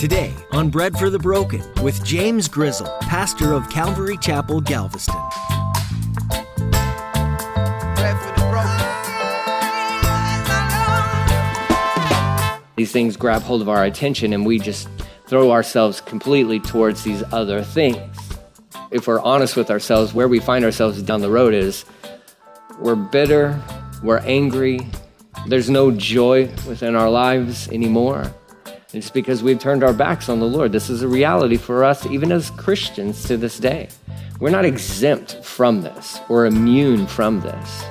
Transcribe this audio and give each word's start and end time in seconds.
Today 0.00 0.32
on 0.52 0.70
Bread 0.70 0.96
for 0.96 1.10
the 1.10 1.18
Broken 1.18 1.62
with 1.82 2.02
James 2.06 2.48
Grizzle, 2.48 2.86
pastor 3.02 3.52
of 3.52 3.68
Calvary 3.68 4.16
Chapel, 4.16 4.62
Galveston. 4.62 5.14
These 12.76 12.90
things 12.92 13.18
grab 13.18 13.42
hold 13.42 13.60
of 13.60 13.68
our 13.68 13.84
attention 13.84 14.32
and 14.32 14.46
we 14.46 14.58
just 14.58 14.88
throw 15.26 15.50
ourselves 15.50 16.00
completely 16.00 16.60
towards 16.60 17.04
these 17.04 17.22
other 17.30 17.62
things. 17.62 18.16
If 18.90 19.06
we're 19.06 19.20
honest 19.20 19.54
with 19.54 19.70
ourselves, 19.70 20.14
where 20.14 20.28
we 20.28 20.40
find 20.40 20.64
ourselves 20.64 21.02
down 21.02 21.20
the 21.20 21.30
road 21.30 21.52
is 21.52 21.84
we're 22.78 22.94
bitter, 22.96 23.60
we're 24.02 24.20
angry, 24.20 24.80
there's 25.46 25.68
no 25.68 25.90
joy 25.90 26.46
within 26.66 26.94
our 26.94 27.10
lives 27.10 27.68
anymore. 27.68 28.34
It's 28.92 29.10
because 29.10 29.40
we've 29.40 29.60
turned 29.60 29.84
our 29.84 29.92
backs 29.92 30.28
on 30.28 30.40
the 30.40 30.46
Lord. 30.46 30.72
This 30.72 30.90
is 30.90 31.02
a 31.02 31.08
reality 31.08 31.56
for 31.56 31.84
us, 31.84 32.04
even 32.06 32.32
as 32.32 32.50
Christians 32.50 33.22
to 33.24 33.36
this 33.36 33.56
day. 33.56 33.88
We're 34.40 34.50
not 34.50 34.64
exempt 34.64 35.44
from 35.44 35.82
this 35.82 36.18
or 36.28 36.46
immune 36.46 37.06
from 37.06 37.40
this. 37.40 37.84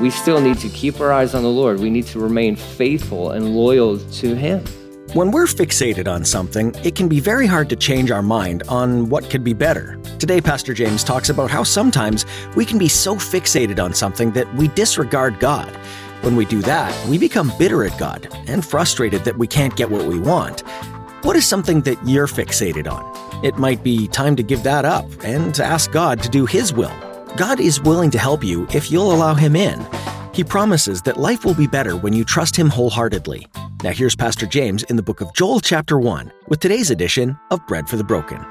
We 0.00 0.08
still 0.08 0.40
need 0.40 0.56
to 0.60 0.70
keep 0.70 0.98
our 0.98 1.12
eyes 1.12 1.34
on 1.34 1.42
the 1.42 1.50
Lord. 1.50 1.78
We 1.78 1.90
need 1.90 2.06
to 2.06 2.20
remain 2.20 2.56
faithful 2.56 3.32
and 3.32 3.54
loyal 3.54 3.98
to 3.98 4.34
Him. 4.34 4.64
When 5.12 5.30
we're 5.30 5.46
fixated 5.46 6.08
on 6.08 6.24
something, 6.24 6.74
it 6.84 6.94
can 6.94 7.08
be 7.08 7.20
very 7.20 7.46
hard 7.46 7.68
to 7.68 7.76
change 7.76 8.10
our 8.10 8.22
mind 8.22 8.62
on 8.68 9.10
what 9.10 9.28
could 9.28 9.44
be 9.44 9.52
better. 9.52 10.00
Today, 10.18 10.40
Pastor 10.40 10.72
James 10.72 11.04
talks 11.04 11.28
about 11.28 11.50
how 11.50 11.64
sometimes 11.64 12.24
we 12.56 12.64
can 12.64 12.78
be 12.78 12.88
so 12.88 13.16
fixated 13.16 13.82
on 13.82 13.92
something 13.92 14.30
that 14.30 14.54
we 14.54 14.68
disregard 14.68 15.38
God. 15.38 15.70
When 16.22 16.36
we 16.36 16.44
do 16.44 16.60
that, 16.62 17.08
we 17.08 17.16
become 17.16 17.50
bitter 17.58 17.82
at 17.84 17.98
God 17.98 18.28
and 18.46 18.64
frustrated 18.64 19.24
that 19.24 19.38
we 19.38 19.46
can't 19.46 19.74
get 19.74 19.90
what 19.90 20.06
we 20.06 20.18
want. 20.18 20.60
What 21.22 21.34
is 21.34 21.46
something 21.46 21.80
that 21.82 21.98
you're 22.06 22.26
fixated 22.26 22.90
on? 22.90 23.44
It 23.44 23.56
might 23.56 23.82
be 23.82 24.06
time 24.06 24.36
to 24.36 24.42
give 24.42 24.62
that 24.64 24.84
up 24.84 25.06
and 25.24 25.54
to 25.54 25.64
ask 25.64 25.90
God 25.92 26.22
to 26.22 26.28
do 26.28 26.44
His 26.44 26.74
will. 26.74 26.92
God 27.38 27.58
is 27.58 27.80
willing 27.80 28.10
to 28.10 28.18
help 28.18 28.44
you 28.44 28.66
if 28.74 28.90
you'll 28.90 29.14
allow 29.14 29.32
Him 29.34 29.56
in. 29.56 29.86
He 30.34 30.44
promises 30.44 31.00
that 31.02 31.16
life 31.16 31.44
will 31.46 31.54
be 31.54 31.66
better 31.66 31.96
when 31.96 32.12
you 32.12 32.24
trust 32.24 32.54
Him 32.54 32.68
wholeheartedly. 32.68 33.46
Now, 33.82 33.92
here's 33.92 34.14
Pastor 34.14 34.46
James 34.46 34.82
in 34.84 34.96
the 34.96 35.02
book 35.02 35.22
of 35.22 35.32
Joel, 35.32 35.60
chapter 35.60 35.98
1, 35.98 36.30
with 36.48 36.60
today's 36.60 36.90
edition 36.90 37.38
of 37.50 37.66
Bread 37.66 37.88
for 37.88 37.96
the 37.96 38.04
Broken. 38.04 38.44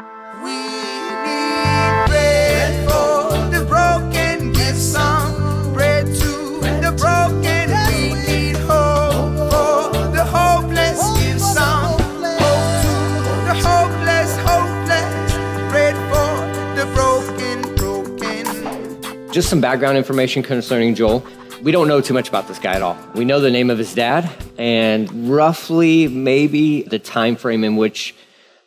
Just 19.31 19.47
some 19.47 19.61
background 19.61 19.95
information 19.95 20.41
concerning 20.41 20.95
Joel. 20.95 21.23
We 21.61 21.71
don't 21.71 21.87
know 21.87 22.01
too 22.01 22.15
much 22.15 22.29
about 22.29 22.47
this 22.47 22.57
guy 22.57 22.73
at 22.73 22.81
all. 22.81 22.97
We 23.13 23.25
know 23.25 23.39
the 23.39 23.51
name 23.51 23.69
of 23.69 23.77
his 23.77 23.93
dad 23.93 24.27
and 24.57 25.29
roughly 25.29 26.07
maybe 26.07 26.81
the 26.81 26.97
time 26.97 27.35
frame 27.35 27.63
in 27.63 27.75
which 27.75 28.15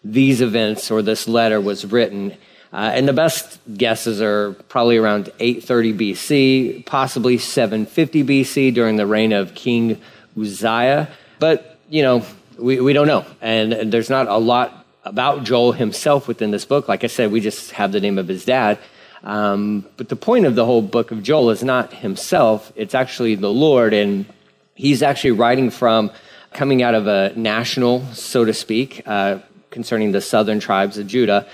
these 0.04 0.40
events 0.40 0.88
or 0.88 1.02
this 1.02 1.26
letter 1.26 1.60
was 1.60 1.84
written. 1.84 2.36
Uh, 2.72 2.92
and 2.94 3.08
the 3.08 3.12
best 3.12 3.58
guesses 3.76 4.22
are 4.22 4.52
probably 4.68 4.98
around 4.98 5.32
830 5.40 5.94
BC, 5.94 6.86
possibly 6.86 7.38
750 7.38 8.22
BC 8.22 8.72
during 8.72 8.94
the 8.94 9.06
reign 9.06 9.32
of 9.32 9.56
King 9.56 10.00
Uzziah. 10.40 11.10
But, 11.40 11.76
you 11.90 12.02
know, 12.02 12.24
we, 12.56 12.80
we 12.80 12.92
don't 12.92 13.08
know. 13.08 13.26
And, 13.40 13.72
and 13.72 13.92
there's 13.92 14.10
not 14.10 14.28
a 14.28 14.38
lot 14.38 14.86
about 15.04 15.42
Joel 15.42 15.72
himself 15.72 16.28
within 16.28 16.52
this 16.52 16.64
book. 16.64 16.86
Like 16.86 17.02
I 17.02 17.08
said, 17.08 17.32
we 17.32 17.40
just 17.40 17.72
have 17.72 17.90
the 17.90 18.00
name 18.00 18.16
of 18.16 18.28
his 18.28 18.44
dad. 18.44 18.78
Um, 19.24 19.86
but 19.96 20.08
the 20.08 20.16
point 20.16 20.46
of 20.46 20.54
the 20.54 20.64
whole 20.64 20.82
book 20.82 21.10
of 21.10 21.22
Joel 21.22 21.50
is 21.50 21.62
not 21.62 21.92
himself, 21.92 22.72
it's 22.74 22.94
actually 22.94 23.34
the 23.36 23.52
Lord. 23.52 23.94
And 23.94 24.26
he's 24.74 25.02
actually 25.02 25.32
writing 25.32 25.70
from 25.70 26.10
coming 26.52 26.82
out 26.82 26.94
of 26.94 27.06
a 27.06 27.32
national, 27.36 28.04
so 28.12 28.44
to 28.44 28.52
speak, 28.52 29.02
uh, 29.06 29.38
concerning 29.70 30.12
the 30.12 30.20
southern 30.20 30.60
tribes 30.60 30.98
of 30.98 31.06
Judah, 31.06 31.46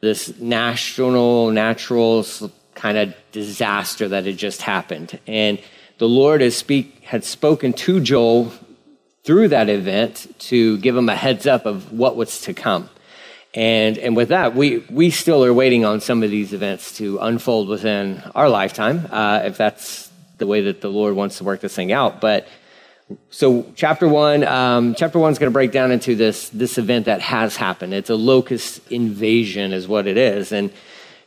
this 0.00 0.38
national, 0.40 1.50
natural 1.50 2.26
kind 2.74 2.98
of 2.98 3.14
disaster 3.30 4.08
that 4.08 4.26
had 4.26 4.36
just 4.36 4.62
happened. 4.62 5.18
And 5.26 5.60
the 5.98 6.08
Lord 6.08 6.40
has 6.40 6.56
speak, 6.56 7.04
had 7.04 7.24
spoken 7.24 7.72
to 7.74 8.00
Joel 8.00 8.52
through 9.22 9.48
that 9.48 9.68
event 9.68 10.34
to 10.38 10.78
give 10.78 10.96
him 10.96 11.08
a 11.08 11.14
heads 11.14 11.46
up 11.46 11.66
of 11.66 11.92
what 11.92 12.16
was 12.16 12.40
to 12.42 12.54
come. 12.54 12.88
And, 13.54 13.98
and 13.98 14.16
with 14.16 14.30
that, 14.30 14.54
we, 14.54 14.78
we 14.90 15.10
still 15.10 15.44
are 15.44 15.52
waiting 15.52 15.84
on 15.84 16.00
some 16.00 16.22
of 16.22 16.30
these 16.30 16.54
events 16.54 16.96
to 16.96 17.18
unfold 17.18 17.68
within 17.68 18.22
our 18.34 18.48
lifetime, 18.48 19.06
uh, 19.10 19.42
if 19.44 19.58
that's 19.58 20.10
the 20.38 20.46
way 20.46 20.62
that 20.62 20.80
the 20.80 20.88
Lord 20.88 21.14
wants 21.14 21.38
to 21.38 21.44
work 21.44 21.60
this 21.60 21.74
thing 21.74 21.92
out. 21.92 22.20
But 22.20 22.48
so, 23.28 23.70
chapter 23.76 24.08
one, 24.08 24.42
um, 24.44 24.94
chapter 24.94 25.18
one 25.18 25.32
is 25.32 25.38
going 25.38 25.50
to 25.50 25.52
break 25.52 25.70
down 25.70 25.92
into 25.92 26.14
this, 26.16 26.48
this 26.48 26.78
event 26.78 27.04
that 27.06 27.20
has 27.20 27.56
happened. 27.56 27.92
It's 27.92 28.08
a 28.08 28.16
locust 28.16 28.80
invasion, 28.90 29.72
is 29.72 29.86
what 29.86 30.06
it 30.06 30.16
is. 30.16 30.50
And 30.50 30.72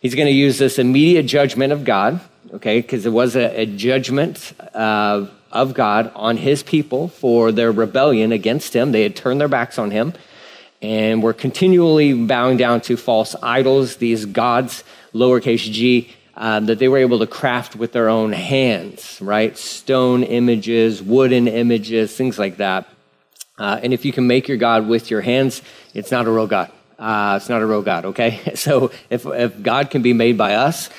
he's 0.01 0.15
going 0.15 0.27
to 0.27 0.33
use 0.33 0.57
this 0.57 0.79
immediate 0.79 1.27
judgment 1.27 1.73
of 1.73 1.83
God, 1.83 2.19
okay, 2.53 2.81
because 2.81 3.05
it 3.05 3.11
was 3.11 3.35
a, 3.35 3.61
a 3.61 3.65
judgment 3.67 4.53
uh, 4.73 5.27
of 5.51 5.75
God 5.75 6.11
on 6.15 6.37
his 6.37 6.63
people 6.63 7.07
for 7.07 7.51
their 7.51 7.71
rebellion 7.71 8.31
against 8.31 8.75
him. 8.75 8.91
They 8.91 9.03
had 9.03 9.15
turned 9.15 9.39
their 9.39 9.47
backs 9.47 9.77
on 9.77 9.91
him 9.91 10.13
and 10.85 11.23
we're 11.23 11.34
continually 11.34 12.13
bowing 12.13 12.57
down 12.57 12.79
to 12.81 12.96
false 12.96 13.35
idols, 13.41 13.97
these 13.97 14.25
gods, 14.25 14.84
lowercase 15.13 15.72
g, 15.72 16.13
um, 16.38 16.68
that 16.68 16.79
they 16.79 16.88
were 16.88 17.00
able 17.00 17.19
to 17.19 17.28
craft 17.28 17.75
with 17.75 17.91
their 17.91 18.07
own 18.07 18.31
hands, 18.31 19.19
right? 19.19 19.57
Stone 19.57 20.23
images, 20.23 21.01
wooden 21.01 21.47
images, 21.47 22.16
things 22.16 22.38
like 22.38 22.57
that. 22.57 22.88
Uh, 23.57 23.79
and 23.81 23.94
if 23.94 24.06
you 24.06 24.12
can 24.12 24.28
make 24.28 24.47
your 24.47 24.57
God 24.57 24.88
with 24.88 25.09
your 25.09 25.22
hands, 25.22 25.62
it's 25.94 26.12
not 26.12 26.28
a 26.28 26.31
real 26.31 26.47
God. 26.47 26.72
Uh, 27.00 27.35
it's 27.38 27.50
not 27.50 27.62
a 27.62 27.66
real 27.66 27.81
God, 27.81 28.06
okay? 28.06 28.40
So 28.56 28.91
if, 29.09 29.25
if 29.25 29.62
God 29.62 29.90
can 29.90 30.02
be 30.02 30.13
made 30.13 30.38
by 30.38 30.56
us, 30.56 30.90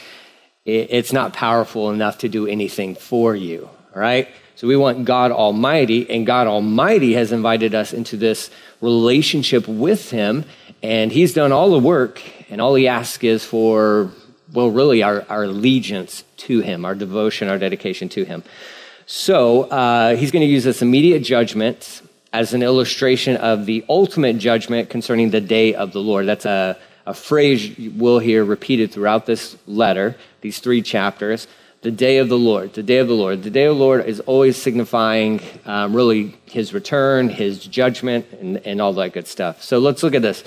it, 0.64 0.88
it's 0.90 1.12
not 1.12 1.32
powerful 1.32 1.90
enough 1.90 2.18
to 2.18 2.28
do 2.28 2.46
anything 2.46 2.96
for 2.96 3.36
you, 3.36 3.70
right? 3.94 4.28
So 4.56 4.66
we 4.66 4.74
want 4.74 5.04
God 5.04 5.32
Almighty, 5.32 6.08
and 6.08 6.24
God 6.24 6.46
Almighty 6.46 7.12
has 7.12 7.30
invited 7.30 7.74
us 7.74 7.92
into 7.92 8.16
this 8.16 8.50
relationship 8.80 9.68
with 9.68 10.10
Him, 10.10 10.46
and 10.82 11.12
He's 11.12 11.34
done 11.34 11.52
all 11.52 11.70
the 11.70 11.78
work, 11.78 12.22
and 12.48 12.58
all 12.58 12.74
He 12.74 12.88
asks 12.88 13.22
is 13.22 13.44
for, 13.44 14.10
well, 14.54 14.70
really 14.70 15.02
our, 15.02 15.26
our 15.28 15.44
allegiance 15.44 16.24
to 16.38 16.60
Him, 16.60 16.86
our 16.86 16.94
devotion, 16.94 17.48
our 17.48 17.58
dedication 17.58 18.08
to 18.08 18.24
Him. 18.24 18.42
So 19.04 19.64
uh, 19.64 20.16
He's 20.16 20.30
going 20.30 20.46
to 20.46 20.50
use 20.50 20.64
this 20.64 20.80
immediate 20.80 21.20
judgment 21.20 22.00
as 22.32 22.54
an 22.54 22.62
illustration 22.62 23.36
of 23.36 23.66
the 23.66 23.84
ultimate 23.90 24.38
judgment 24.38 24.88
concerning 24.88 25.32
the 25.32 25.40
day 25.42 25.74
of 25.74 25.92
the 25.92 26.00
Lord. 26.00 26.24
That's 26.24 26.46
a, 26.46 26.78
a 27.04 27.12
phrase 27.12 27.92
we'll 27.94 28.20
hear 28.20 28.42
repeated 28.42 28.90
throughout 28.90 29.26
this 29.26 29.54
letter, 29.66 30.16
these 30.40 30.60
three 30.60 30.80
chapters 30.80 31.46
the 31.86 31.92
day 31.92 32.18
of 32.18 32.28
the 32.28 32.36
Lord, 32.36 32.72
the 32.72 32.82
day 32.82 32.98
of 32.98 33.06
the 33.06 33.14
Lord. 33.14 33.44
The 33.44 33.50
day 33.50 33.66
of 33.66 33.76
the 33.76 33.80
Lord 33.80 34.04
is 34.06 34.18
always 34.18 34.60
signifying 34.60 35.40
um, 35.66 35.94
really 35.94 36.34
his 36.46 36.74
return, 36.74 37.28
his 37.28 37.64
judgment, 37.64 38.26
and, 38.40 38.56
and 38.66 38.80
all 38.80 38.92
that 38.94 39.12
good 39.12 39.28
stuff. 39.28 39.62
So 39.62 39.78
let's 39.78 40.02
look 40.02 40.16
at 40.16 40.20
this. 40.20 40.42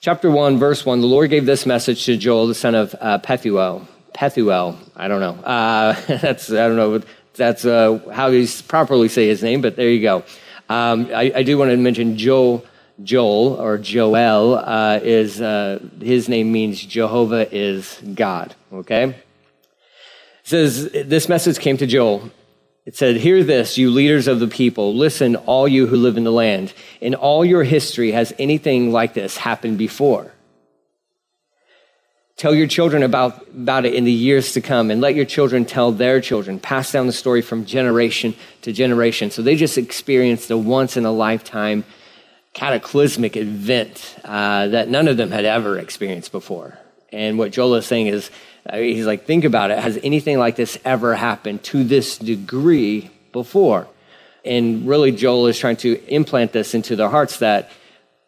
Chapter 0.00 0.30
1, 0.30 0.56
verse 0.56 0.86
1 0.86 1.02
The 1.02 1.06
Lord 1.06 1.28
gave 1.28 1.44
this 1.44 1.66
message 1.66 2.06
to 2.06 2.16
Joel, 2.16 2.46
the 2.46 2.54
son 2.54 2.74
of 2.74 2.94
uh, 2.98 3.18
Pethuel. 3.18 3.86
Pethuel, 4.14 4.78
I 4.96 5.06
don't 5.06 5.20
know. 5.20 5.34
Uh, 5.44 6.00
that's, 6.06 6.50
I 6.50 6.66
don't 6.66 6.76
know, 6.76 7.02
that's 7.34 7.66
uh, 7.66 7.98
how 8.10 8.28
you 8.28 8.48
properly 8.66 9.08
say 9.08 9.28
his 9.28 9.42
name, 9.42 9.60
but 9.60 9.76
there 9.76 9.90
you 9.90 10.00
go. 10.00 10.24
Um, 10.70 11.10
I, 11.14 11.30
I, 11.36 11.42
do 11.42 11.58
want 11.58 11.72
to 11.72 11.76
mention 11.76 12.16
Joel. 12.16 12.64
Joel 13.02 13.60
or 13.60 13.76
Joel 13.76 14.54
uh, 14.54 15.00
is 15.02 15.42
uh, 15.42 15.80
his 16.00 16.28
name 16.28 16.52
means 16.52 16.80
Jehovah 16.80 17.52
is 17.54 18.00
God. 18.14 18.54
Okay, 18.72 19.16
it 20.44 20.48
says, 20.48 20.90
This 20.92 21.28
message 21.28 21.58
came 21.58 21.76
to 21.78 21.86
Joel. 21.86 22.30
It 22.84 22.94
said, 22.96 23.16
Hear 23.16 23.42
this, 23.42 23.78
you 23.78 23.90
leaders 23.90 24.28
of 24.28 24.40
the 24.40 24.46
people. 24.46 24.94
Listen, 24.94 25.36
all 25.36 25.66
you 25.66 25.86
who 25.86 25.96
live 25.96 26.18
in 26.18 26.24
the 26.24 26.32
land. 26.32 26.74
In 27.00 27.14
all 27.14 27.44
your 27.44 27.64
history, 27.64 28.12
has 28.12 28.34
anything 28.38 28.92
like 28.92 29.14
this 29.14 29.38
happened 29.38 29.78
before? 29.78 30.32
Tell 32.36 32.54
your 32.54 32.66
children 32.66 33.02
about, 33.02 33.46
about 33.48 33.86
it 33.86 33.94
in 33.94 34.04
the 34.04 34.12
years 34.12 34.52
to 34.52 34.60
come, 34.60 34.90
and 34.90 35.00
let 35.00 35.14
your 35.14 35.24
children 35.24 35.64
tell 35.64 35.92
their 35.92 36.20
children. 36.20 36.58
Pass 36.58 36.92
down 36.92 37.06
the 37.06 37.12
story 37.12 37.40
from 37.40 37.64
generation 37.64 38.34
to 38.62 38.72
generation. 38.72 39.30
So 39.30 39.40
they 39.40 39.56
just 39.56 39.78
experienced 39.78 40.50
a 40.50 40.58
once 40.58 40.96
in 40.96 41.06
a 41.06 41.12
lifetime 41.12 41.84
cataclysmic 42.52 43.36
event 43.36 44.16
uh, 44.24 44.68
that 44.68 44.88
none 44.88 45.08
of 45.08 45.16
them 45.16 45.30
had 45.30 45.44
ever 45.44 45.78
experienced 45.78 46.32
before. 46.32 46.76
And 47.12 47.38
what 47.38 47.52
Joel 47.52 47.76
is 47.76 47.86
saying 47.86 48.08
is, 48.08 48.30
he's 48.72 49.06
like, 49.06 49.26
think 49.26 49.44
about 49.44 49.70
it. 49.70 49.78
Has 49.78 49.98
anything 50.02 50.38
like 50.38 50.56
this 50.56 50.78
ever 50.84 51.14
happened 51.14 51.62
to 51.64 51.84
this 51.84 52.18
degree 52.18 53.10
before? 53.32 53.86
And 54.44 54.86
really, 54.86 55.12
Joel 55.12 55.46
is 55.46 55.58
trying 55.58 55.76
to 55.78 56.02
implant 56.06 56.52
this 56.52 56.74
into 56.74 56.96
their 56.96 57.08
hearts 57.08 57.38
that 57.38 57.70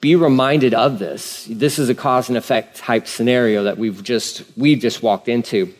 be 0.00 0.16
reminded 0.16 0.74
of 0.74 0.98
this. 0.98 1.46
This 1.50 1.78
is 1.78 1.88
a 1.88 1.94
cause 1.94 2.28
and 2.28 2.38
effect 2.38 2.76
type 2.76 3.06
scenario 3.06 3.64
that 3.64 3.78
we've 3.78 4.02
just 4.02 4.44
we 4.56 4.76
just 4.76 5.02
walked 5.02 5.28
into. 5.28 5.74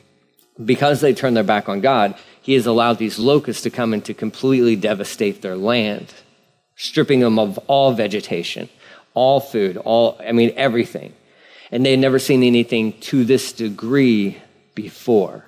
Because 0.62 1.00
they 1.00 1.12
turned 1.12 1.37
their 1.37 1.44
back 1.44 1.69
on 1.69 1.82
God, 1.82 2.14
he 2.41 2.55
has 2.55 2.64
allowed 2.64 2.99
these 2.99 3.19
locusts 3.19 3.62
to 3.62 3.70
come 3.70 3.93
and 3.93 4.02
to 4.06 4.14
completely 4.14 4.75
devastate 4.75 5.43
their 5.43 5.56
land, 5.56 6.14
stripping 6.76 7.20
them 7.20 7.38
of 7.38 7.59
all 7.67 7.93
vegetation, 7.93 8.70
all 9.12 9.41
food, 9.41 9.76
all 9.76 10.19
I 10.20 10.32
mean 10.32 10.55
everything. 10.56 11.12
And 11.70 11.85
they 11.85 11.91
had 11.91 12.00
never 12.00 12.19
seen 12.19 12.43
anything 12.43 12.99
to 13.00 13.25
this 13.25 13.52
degree 13.52 14.41
before. 14.76 15.44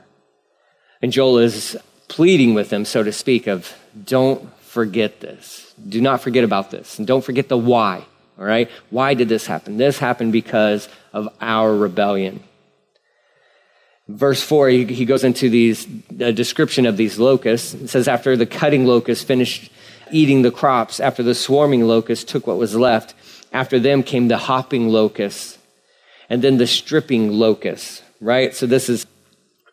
And 1.01 1.13
Joel 1.13 1.39
is 1.39 1.77
pleading 2.09 2.55
with 2.55 2.71
them, 2.71 2.85
so 2.85 3.05
to 3.05 3.13
speak, 3.13 3.47
of 3.47 3.73
don't 4.05 4.53
forget 4.65 5.21
this. 5.21 5.73
Do 5.89 6.01
not 6.01 6.21
forget 6.21 6.43
about 6.43 6.73
this. 6.73 6.99
And 6.99 7.07
don't 7.07 7.25
forget 7.25 7.49
the 7.49 7.57
why. 7.57 8.05
All 8.37 8.45
right? 8.45 8.69
Why 8.91 9.15
did 9.15 9.29
this 9.29 9.47
happen? 9.47 9.77
This 9.77 9.99
happened 9.99 10.33
because 10.33 10.89
of 11.13 11.29
our 11.41 11.75
rebellion. 11.75 12.43
Verse 14.09 14.43
4, 14.43 14.69
he, 14.71 15.05
goes 15.05 15.23
into 15.23 15.51
these, 15.51 15.87
a 16.19 16.33
description 16.33 16.87
of 16.87 16.97
these 16.97 17.19
locusts. 17.19 17.75
It 17.75 17.89
says, 17.89 18.09
After 18.09 18.37
the 18.37 18.47
cutting 18.47 18.87
locust 18.87 19.27
finished 19.27 19.71
eating 20.11 20.41
the 20.43 20.51
crops, 20.51 20.99
after 20.99 21.23
the 21.23 21.35
swarming 21.35 21.87
locust 21.87 22.27
took 22.27 22.47
what 22.47 22.57
was 22.57 22.75
left, 22.75 23.15
after 23.53 23.79
them 23.79 24.03
came 24.03 24.29
the 24.29 24.39
hopping 24.39 24.89
locusts, 24.89 25.59
and 26.31 26.43
then 26.43 26.57
the 26.57 26.67
stripping 26.67 27.33
locusts, 27.33 28.03
right? 28.21 28.55
So 28.55 28.67
this 28.67 28.89
is 28.89 29.07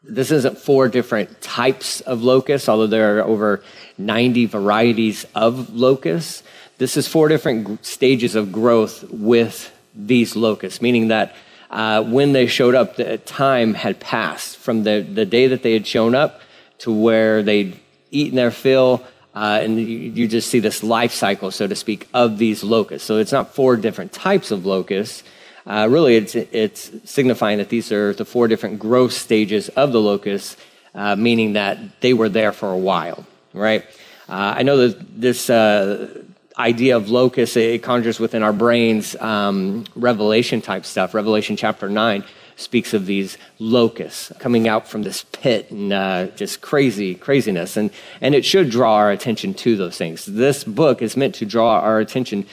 this 0.07 0.31
isn't 0.31 0.57
four 0.57 0.87
different 0.87 1.41
types 1.41 2.01
of 2.01 2.23
locusts, 2.23 2.69
although 2.69 2.87
there 2.87 3.17
are 3.17 3.23
over 3.23 3.63
90 3.97 4.45
varieties 4.45 5.25
of 5.35 5.73
locusts. 5.73 6.43
This 6.77 6.97
is 6.97 7.07
four 7.07 7.27
different 7.27 7.85
stages 7.85 8.35
of 8.35 8.51
growth 8.51 9.03
with 9.09 9.71
these 9.95 10.35
locusts, 10.35 10.81
meaning 10.81 11.07
that 11.07 11.35
uh, 11.69 12.03
when 12.03 12.33
they 12.33 12.47
showed 12.47 12.75
up, 12.75 12.95
the 12.95 13.17
time 13.19 13.73
had 13.73 13.99
passed 13.99 14.57
from 14.57 14.83
the, 14.83 15.01
the 15.01 15.25
day 15.25 15.47
that 15.47 15.63
they 15.63 15.73
had 15.73 15.87
shown 15.87 16.13
up 16.13 16.41
to 16.79 16.91
where 16.91 17.41
they'd 17.41 17.79
eaten 18.11 18.35
their 18.35 18.51
fill. 18.51 19.03
Uh, 19.33 19.59
and 19.61 19.79
you, 19.79 19.85
you 19.85 20.27
just 20.27 20.49
see 20.49 20.59
this 20.59 20.83
life 20.83 21.11
cycle, 21.11 21.51
so 21.51 21.67
to 21.67 21.75
speak, 21.75 22.07
of 22.13 22.37
these 22.37 22.63
locusts. 22.63 23.05
So 23.05 23.17
it's 23.17 23.31
not 23.31 23.53
four 23.53 23.75
different 23.75 24.13
types 24.13 24.51
of 24.51 24.65
locusts. 24.65 25.23
Uh, 25.65 25.87
really, 25.89 26.15
it's, 26.15 26.35
it's 26.35 26.91
signifying 27.05 27.57
that 27.57 27.69
these 27.69 27.91
are 27.91 28.13
the 28.13 28.25
four 28.25 28.47
different 28.47 28.79
growth 28.79 29.13
stages 29.13 29.69
of 29.69 29.91
the 29.91 29.99
locust, 29.99 30.59
uh, 30.93 31.15
meaning 31.15 31.53
that 31.53 32.01
they 32.01 32.13
were 32.13 32.29
there 32.29 32.51
for 32.51 32.71
a 32.71 32.77
while, 32.77 33.25
right? 33.53 33.83
Uh, 34.29 34.55
I 34.57 34.63
know 34.63 34.87
that 34.87 35.19
this 35.21 35.49
uh, 35.49 36.23
idea 36.57 36.95
of 36.95 37.09
locust, 37.09 37.57
it 37.57 37.83
conjures 37.83 38.19
within 38.19 38.43
our 38.43 38.53
brains 38.53 39.15
um, 39.17 39.85
Revelation 39.95 40.61
type 40.61 40.85
stuff. 40.85 41.13
Revelation 41.13 41.57
chapter 41.57 41.89
9 41.89 42.23
speaks 42.55 42.93
of 42.93 43.05
these 43.05 43.37
locusts 43.59 44.31
coming 44.39 44.67
out 44.67 44.87
from 44.87 45.03
this 45.03 45.25
pit 45.31 45.69
and 45.71 45.91
uh, 45.91 46.27
just 46.35 46.61
crazy 46.61 47.13
craziness 47.15 47.75
and, 47.75 47.91
and 48.21 48.33
it 48.33 48.45
should 48.45 48.69
draw 48.69 48.95
our 48.95 49.11
attention 49.11 49.53
to 49.53 49.75
those 49.75 49.97
things 49.97 50.25
this 50.25 50.63
book 50.63 51.01
is 51.01 51.17
meant 51.17 51.35
to 51.35 51.45
draw 51.45 51.79
our 51.79 51.99
attention 51.99 52.45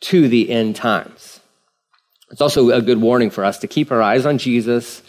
to 0.00 0.28
the 0.28 0.50
end 0.50 0.74
times 0.74 1.35
it's 2.30 2.40
also 2.40 2.70
a 2.70 2.82
good 2.82 3.00
warning 3.00 3.30
for 3.30 3.44
us 3.44 3.58
to 3.58 3.66
keep 3.66 3.90
our 3.92 4.02
eyes 4.02 4.26
on 4.26 4.38
jesus 4.38 5.02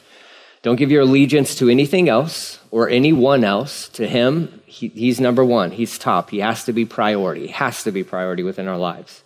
don't 0.68 0.76
give 0.76 0.92
your 0.92 1.04
allegiance 1.04 1.56
to 1.56 1.70
anything 1.70 2.10
else 2.10 2.60
or 2.72 2.90
anyone 2.90 3.44
else. 3.44 3.90
To 3.90 4.08
him, 4.08 4.62
he, 4.66 4.90
he's 4.90 5.20
number 5.20 5.46
one. 5.46 5.72
He's 5.72 5.98
top. 5.98 6.30
He 6.30 6.40
has 6.40 6.66
to 6.66 6.74
be 6.74 6.84
priority. 6.84 7.48
He 7.48 7.54
has 7.54 7.84
to 7.84 7.92
be 7.92 8.04
priority 8.04 8.44
within 8.44 8.68
our 8.68 8.78
lives. 8.78 9.24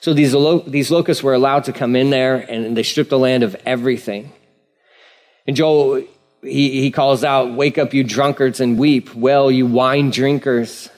So 0.00 0.14
these, 0.14 0.34
these 0.66 0.90
locusts 0.90 1.22
were 1.22 1.34
allowed 1.34 1.64
to 1.64 1.72
come 1.72 1.96
in 1.96 2.10
there 2.10 2.36
and 2.36 2.76
they 2.76 2.84
stripped 2.84 3.10
the 3.10 3.18
land 3.18 3.42
of 3.42 3.56
everything. 3.66 4.32
And 5.46 5.56
Joel, 5.56 6.04
he, 6.42 6.80
he 6.80 6.90
calls 6.90 7.24
out, 7.24 7.52
Wake 7.52 7.76
up, 7.76 7.92
you 7.92 8.04
drunkards, 8.04 8.60
and 8.60 8.78
weep. 8.78 9.14
Well, 9.14 9.50
you 9.50 9.66
wine 9.66 10.10
drinkers. 10.10 10.88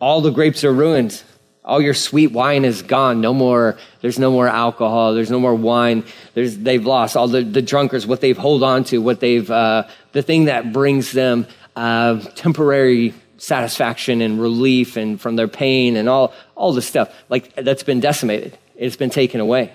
All 0.00 0.22
the 0.22 0.30
grapes 0.30 0.64
are 0.64 0.72
ruined 0.72 1.22
all 1.68 1.82
your 1.82 1.94
sweet 1.94 2.32
wine 2.32 2.64
is 2.64 2.80
gone. 2.80 3.20
No 3.20 3.34
more, 3.34 3.76
there's 4.00 4.18
no 4.18 4.32
more 4.32 4.48
alcohol. 4.48 5.12
There's 5.12 5.30
no 5.30 5.38
more 5.38 5.54
wine. 5.54 6.02
There's, 6.32 6.56
they've 6.56 6.84
lost 6.84 7.14
all 7.14 7.28
the, 7.28 7.42
the 7.42 7.60
drunkards, 7.60 8.06
what 8.06 8.22
they've 8.22 8.36
hold 8.36 8.62
on 8.62 8.84
to, 8.84 8.98
what 8.98 9.20
they've, 9.20 9.48
uh, 9.48 9.86
the 10.12 10.22
thing 10.22 10.46
that 10.46 10.72
brings 10.72 11.12
them 11.12 11.46
uh, 11.76 12.20
temporary 12.34 13.12
satisfaction 13.36 14.22
and 14.22 14.40
relief 14.40 14.96
and 14.96 15.20
from 15.20 15.36
their 15.36 15.46
pain 15.46 15.96
and 15.96 16.08
all, 16.08 16.32
all 16.56 16.72
the 16.72 16.82
stuff. 16.82 17.14
Like 17.28 17.54
that's 17.54 17.82
been 17.82 18.00
decimated. 18.00 18.56
It's 18.74 18.96
been 18.96 19.10
taken 19.10 19.40
away. 19.40 19.74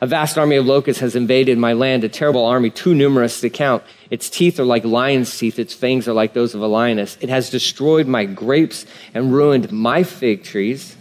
A 0.00 0.06
vast 0.06 0.36
army 0.36 0.56
of 0.56 0.66
locusts 0.66 1.00
has 1.00 1.16
invaded 1.16 1.56
my 1.56 1.72
land, 1.72 2.04
a 2.04 2.08
terrible 2.08 2.44
army, 2.44 2.68
too 2.68 2.94
numerous 2.94 3.40
to 3.40 3.48
count. 3.48 3.82
Its 4.10 4.28
teeth 4.28 4.60
are 4.60 4.64
like 4.64 4.84
lion's 4.84 5.36
teeth, 5.36 5.58
its 5.58 5.72
fangs 5.72 6.06
are 6.06 6.12
like 6.12 6.34
those 6.34 6.54
of 6.54 6.60
a 6.60 6.66
lioness. 6.66 7.16
It 7.22 7.30
has 7.30 7.48
destroyed 7.48 8.06
my 8.06 8.26
grapes 8.26 8.84
and 9.14 9.32
ruined 9.32 9.72
my 9.72 10.02
fig 10.02 10.44
trees, 10.44 10.94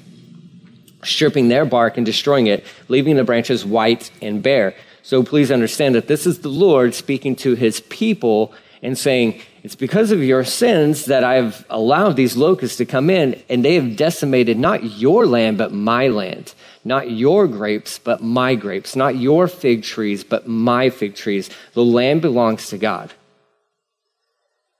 stripping 1.03 1.49
their 1.49 1.65
bark 1.65 1.97
and 1.97 2.05
destroying 2.05 2.47
it, 2.47 2.65
leaving 2.87 3.17
the 3.17 3.25
branches 3.25 3.65
white 3.65 4.11
and 4.21 4.41
bare. 4.41 4.73
So 5.03 5.23
please 5.23 5.51
understand 5.51 5.95
that 5.95 6.07
this 6.07 6.25
is 6.25 6.39
the 6.39 6.49
Lord 6.49 6.95
speaking 6.95 7.35
to 7.37 7.55
his 7.55 7.81
people 7.81 8.53
and 8.81 8.97
saying, 8.97 9.41
It's 9.65 9.75
because 9.75 10.11
of 10.11 10.21
your 10.21 10.43
sins 10.43 11.05
that 11.05 11.23
I've 11.23 11.65
allowed 11.71 12.15
these 12.15 12.37
locusts 12.37 12.77
to 12.77 12.85
come 12.85 13.09
in, 13.09 13.41
and 13.49 13.65
they 13.65 13.73
have 13.73 13.95
decimated 13.95 14.59
not 14.59 14.83
your 14.83 15.25
land, 15.25 15.57
but 15.57 15.73
my 15.73 16.07
land. 16.07 16.53
Not 16.83 17.09
your 17.09 17.47
grapes, 17.47 17.97
but 17.97 18.21
my 18.21 18.53
grapes. 18.53 18.95
Not 18.95 19.15
your 19.15 19.47
fig 19.47 19.81
trees, 19.81 20.23
but 20.23 20.47
my 20.47 20.91
fig 20.91 21.15
trees. 21.15 21.49
The 21.73 21.83
land 21.83 22.21
belongs 22.21 22.67
to 22.67 22.77
God. 22.77 23.11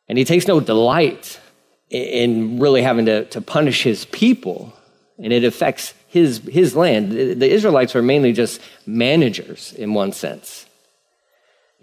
And 0.08 0.20
he 0.20 0.24
takes 0.24 0.48
no 0.48 0.60
delight 0.60 1.40
in 1.90 2.60
really 2.60 2.84
having 2.84 3.08
to, 3.08 3.26
to 3.26 3.42
punish 3.42 3.82
his 3.82 4.06
people, 4.06 4.72
and 5.18 5.34
it 5.34 5.44
affects 5.44 5.96
his, 6.10 6.38
his 6.48 6.76
land. 6.76 7.12
The 7.12 7.50
Israelites 7.50 7.96
are 7.96 8.04
mainly 8.04 8.34
just 8.34 8.62
managers 8.86 9.74
in 9.74 9.96
one 9.96 10.12
sense. 10.12 10.64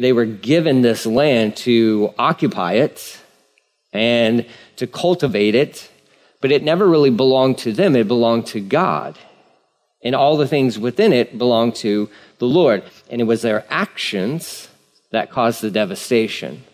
They 0.03 0.13
were 0.13 0.25
given 0.27 0.83
this 0.83 1.07
land 1.07 1.57
to 1.59 2.13
occupy 2.19 2.75
it 2.75 3.19
and 3.93 4.47
to 4.77 4.87
cultivate 4.87 5.55
it, 5.55 5.91
but 6.41 6.51
it 6.51 6.63
never 6.63 6.89
really 6.89 7.11
belonged 7.11 7.59
to 7.59 7.73
them, 7.73 7.95
it 7.95 8.09
belonged 8.09 8.47
to 8.49 8.61
God 8.61 9.19
and 10.03 10.15
all 10.15 10.37
the 10.37 10.49
things 10.49 10.79
within 10.79 11.13
it 11.13 11.39
belonged 11.39 11.77
to 11.77 12.11
the 12.39 12.47
Lord. 12.47 12.83
And 13.11 13.21
it 13.21 13.25
was 13.25 13.43
their 13.43 13.65
actions 13.71 14.69
that 15.11 15.31
caused 15.31 15.61
the 15.61 15.71
devastation. 15.71 16.65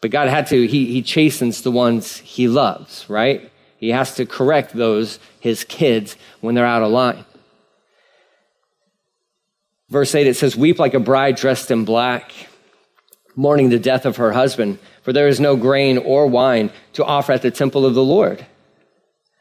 But 0.00 0.10
God 0.10 0.28
had 0.28 0.46
to, 0.48 0.66
he, 0.66 0.86
he 0.86 1.02
chastens 1.02 1.62
the 1.62 1.70
ones 1.70 2.18
he 2.18 2.48
loves, 2.48 3.08
right? 3.08 3.50
He 3.76 3.90
has 3.90 4.14
to 4.14 4.24
correct 4.24 4.72
those, 4.72 5.18
his 5.40 5.64
kids, 5.64 6.16
when 6.40 6.54
they're 6.54 6.64
out 6.64 6.82
of 6.82 6.90
line. 6.90 7.24
Verse 9.88 10.14
8, 10.14 10.26
it 10.26 10.34
says, 10.34 10.56
Weep 10.56 10.78
like 10.78 10.94
a 10.94 11.00
bride 11.00 11.36
dressed 11.36 11.70
in 11.70 11.84
black, 11.84 12.32
mourning 13.36 13.68
the 13.68 13.78
death 13.78 14.04
of 14.04 14.16
her 14.16 14.32
husband, 14.32 14.78
for 15.02 15.12
there 15.12 15.28
is 15.28 15.38
no 15.38 15.56
grain 15.56 15.98
or 15.98 16.26
wine 16.26 16.70
to 16.94 17.04
offer 17.04 17.32
at 17.32 17.42
the 17.42 17.50
temple 17.50 17.86
of 17.86 17.94
the 17.94 18.04
Lord. 18.04 18.46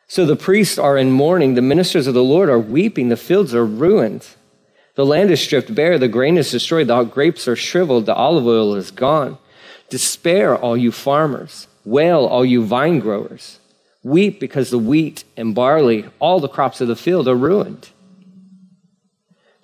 So 0.07 0.25
the 0.25 0.35
priests 0.35 0.77
are 0.77 0.97
in 0.97 1.11
mourning, 1.11 1.55
the 1.55 1.61
ministers 1.61 2.05
of 2.05 2.13
the 2.13 2.23
Lord 2.23 2.47
are 2.49 2.59
weeping, 2.59 3.09
the 3.09 3.17
fields 3.17 3.55
are 3.55 3.65
ruined. 3.65 4.27
The 4.93 5.05
land 5.05 5.31
is 5.31 5.41
stripped 5.41 5.73
bare, 5.73 5.97
the 5.97 6.07
grain 6.07 6.37
is 6.37 6.51
destroyed, 6.51 6.87
the 6.87 7.03
grapes 7.03 7.47
are 7.47 7.55
shriveled, 7.55 8.05
the 8.05 8.13
olive 8.13 8.45
oil 8.45 8.75
is 8.75 8.91
gone. 8.91 9.39
Despair, 9.89 10.55
all 10.55 10.77
you 10.77 10.91
farmers. 10.91 11.67
Wail, 11.83 12.25
all 12.25 12.45
you 12.45 12.63
vine 12.63 12.99
growers. 12.99 13.59
Weep 14.03 14.39
because 14.39 14.69
the 14.69 14.79
wheat 14.79 15.23
and 15.35 15.55
barley, 15.55 16.05
all 16.19 16.39
the 16.39 16.47
crops 16.47 16.81
of 16.81 16.87
the 16.87 16.95
field 16.95 17.27
are 17.27 17.35
ruined. 17.35 17.89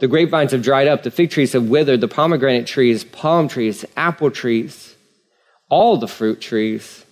The 0.02 0.08
grapevines 0.08 0.52
have 0.52 0.64
dried 0.64 0.88
up, 0.88 1.04
the 1.04 1.12
fig 1.12 1.30
trees 1.30 1.54
have 1.54 1.70
withered, 1.70 2.02
the 2.02 2.08
pomegranate 2.08 2.66
trees, 2.66 3.04
palm 3.04 3.48
trees, 3.48 3.86
apple 3.96 4.32
trees, 4.32 4.96
all 5.70 5.96
the 5.98 6.08
fruit 6.08 6.42
trees 6.42 7.06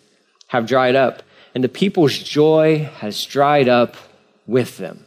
have 0.47 0.65
dried 0.65 0.95
up 0.95 1.21
and 1.53 1.63
the 1.63 1.69
people's 1.69 2.17
joy 2.17 2.89
has 2.97 3.23
dried 3.25 3.69
up 3.69 3.95
with 4.47 4.77
them. 4.77 5.05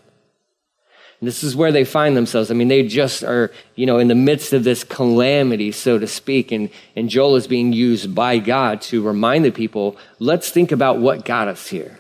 And 1.19 1.27
this 1.27 1.43
is 1.43 1.57
where 1.57 1.73
they 1.73 1.83
find 1.83 2.17
themselves. 2.17 2.53
I 2.53 2.55
mean, 2.55 2.69
they 2.69 2.87
just 2.87 3.25
are, 3.25 3.51
you 3.75 3.87
know, 3.87 3.99
in 3.99 4.07
the 4.07 4.15
midst 4.15 4.53
of 4.53 4.63
this 4.63 4.85
calamity, 4.85 5.73
so 5.73 5.99
to 5.99 6.07
speak. 6.07 6.53
And, 6.53 6.71
and 6.95 7.09
Joel 7.09 7.35
is 7.35 7.49
being 7.49 7.73
used 7.73 8.15
by 8.15 8.39
God 8.39 8.81
to 8.83 9.03
remind 9.03 9.45
the 9.45 9.51
people, 9.51 9.97
let's 10.21 10.51
think 10.51 10.71
about 10.71 10.99
what 10.99 11.25
got 11.25 11.49
us 11.49 11.67
here. 11.67 11.99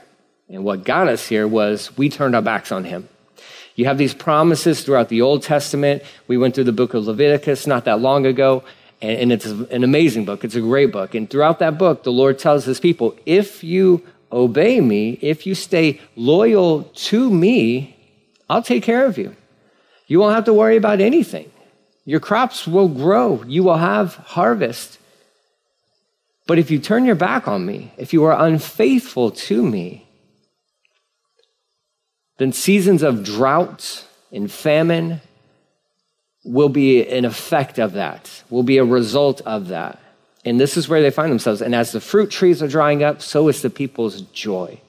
And 0.48 0.62
what 0.62 0.84
got 0.84 1.08
us 1.08 1.26
here 1.26 1.48
was 1.48 1.96
we 1.96 2.08
turned 2.08 2.36
our 2.36 2.42
backs 2.42 2.70
on 2.70 2.84
him. 2.84 3.08
You 3.74 3.86
have 3.86 3.98
these 3.98 4.14
promises 4.14 4.82
throughout 4.82 5.08
the 5.08 5.22
Old 5.22 5.42
Testament. 5.42 6.02
We 6.28 6.36
went 6.36 6.54
through 6.54 6.64
the 6.64 6.72
book 6.72 6.94
of 6.94 7.06
Leviticus 7.06 7.66
not 7.66 7.84
that 7.86 8.00
long 8.00 8.26
ago, 8.26 8.64
and, 9.00 9.32
it's 9.32 9.46
an 9.46 9.82
amazing 9.82 10.24
book. 10.24 10.44
It's 10.44 10.54
a 10.54 10.60
great 10.60 10.92
book. 10.92 11.14
And 11.14 11.28
throughout 11.28 11.58
that 11.58 11.78
book, 11.78 12.04
the 12.04 12.12
Lord 12.12 12.38
tells 12.38 12.64
his 12.64 12.78
people, 12.78 13.16
if 13.26 13.64
you 13.64 14.02
obey 14.30 14.80
me, 14.80 15.18
if 15.20 15.46
you 15.46 15.54
stay 15.54 16.00
loyal 16.16 16.84
to 16.84 17.30
me, 17.30 17.96
I'll 18.48 18.62
take 18.62 18.82
care 18.82 19.06
of 19.06 19.18
you. 19.18 19.34
You 20.06 20.20
won't 20.20 20.34
have 20.34 20.44
to 20.44 20.54
worry 20.54 20.76
about 20.76 21.00
anything. 21.00 21.50
Your 22.04 22.20
crops 22.20 22.66
will 22.66 22.88
grow. 22.88 23.42
You 23.44 23.62
will 23.64 23.76
have 23.76 24.14
harvest. 24.16 24.98
But 26.46 26.58
if 26.58 26.70
you 26.70 26.78
turn 26.78 27.04
your 27.04 27.14
back 27.14 27.48
on 27.48 27.64
me, 27.64 27.92
if 27.96 28.12
you 28.12 28.24
are 28.24 28.46
unfaithful 28.46 29.30
to 29.30 29.62
me, 29.62 30.06
then 32.42 32.52
seasons 32.52 33.04
of 33.04 33.22
drought 33.22 34.04
and 34.32 34.50
famine 34.50 35.20
will 36.44 36.68
be 36.68 37.08
an 37.08 37.24
effect 37.24 37.78
of 37.78 37.92
that, 37.92 38.42
will 38.50 38.64
be 38.64 38.78
a 38.78 38.84
result 38.84 39.40
of 39.42 39.68
that. 39.68 40.00
And 40.44 40.58
this 40.58 40.76
is 40.76 40.88
where 40.88 41.00
they 41.00 41.12
find 41.12 41.30
themselves. 41.30 41.62
And 41.62 41.72
as 41.72 41.92
the 41.92 42.00
fruit 42.00 42.32
trees 42.32 42.60
are 42.60 42.66
drying 42.66 43.04
up, 43.04 43.22
so 43.22 43.46
is 43.46 43.62
the 43.62 43.70
people's 43.70 44.22
joy. 44.22 44.80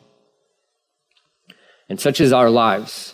And 1.89 2.01
such 2.01 2.19
is 2.19 2.33
our 2.33 2.49
lives 2.49 3.13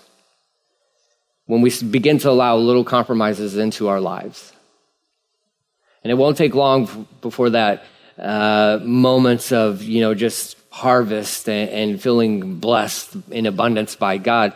when 1.45 1.59
we 1.59 1.69
begin 1.89 2.17
to 2.19 2.29
allow 2.29 2.55
little 2.55 2.85
compromises 2.85 3.57
into 3.57 3.89
our 3.89 3.99
lives. 3.99 4.53
And 6.01 6.11
it 6.11 6.15
won't 6.15 6.37
take 6.37 6.55
long 6.55 7.07
before 7.19 7.49
that 7.49 7.83
uh, 8.17 8.79
moments 8.83 9.51
of, 9.51 9.83
you 9.83 9.99
know, 9.99 10.13
just 10.13 10.55
harvest 10.79 11.49
and, 11.49 11.69
and 11.69 12.01
feeling 12.01 12.59
blessed 12.59 13.15
in 13.31 13.45
abundance 13.45 13.95
by 13.95 14.17
God 14.17 14.53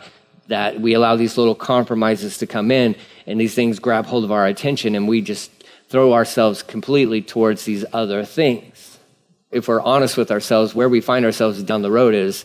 that 0.48 0.80
we 0.80 0.94
allow 0.94 1.16
these 1.16 1.36
little 1.36 1.54
compromises 1.54 2.38
to 2.38 2.46
come 2.46 2.70
in 2.70 2.96
and 3.26 3.38
these 3.38 3.54
things 3.54 3.78
grab 3.78 4.06
hold 4.06 4.24
of 4.24 4.32
our 4.32 4.46
attention 4.46 4.94
and 4.94 5.06
we 5.06 5.20
just 5.20 5.50
throw 5.88 6.14
ourselves 6.14 6.62
completely 6.62 7.20
towards 7.20 7.64
these 7.64 7.84
other 7.92 8.24
things. 8.24 8.98
If 9.50 9.68
we're 9.68 9.82
honest 9.82 10.16
with 10.16 10.30
ourselves, 10.30 10.74
where 10.74 10.88
we 10.88 11.00
find 11.00 11.24
ourselves 11.24 11.62
down 11.62 11.82
the 11.82 11.90
road 11.90 12.14
is 12.14 12.44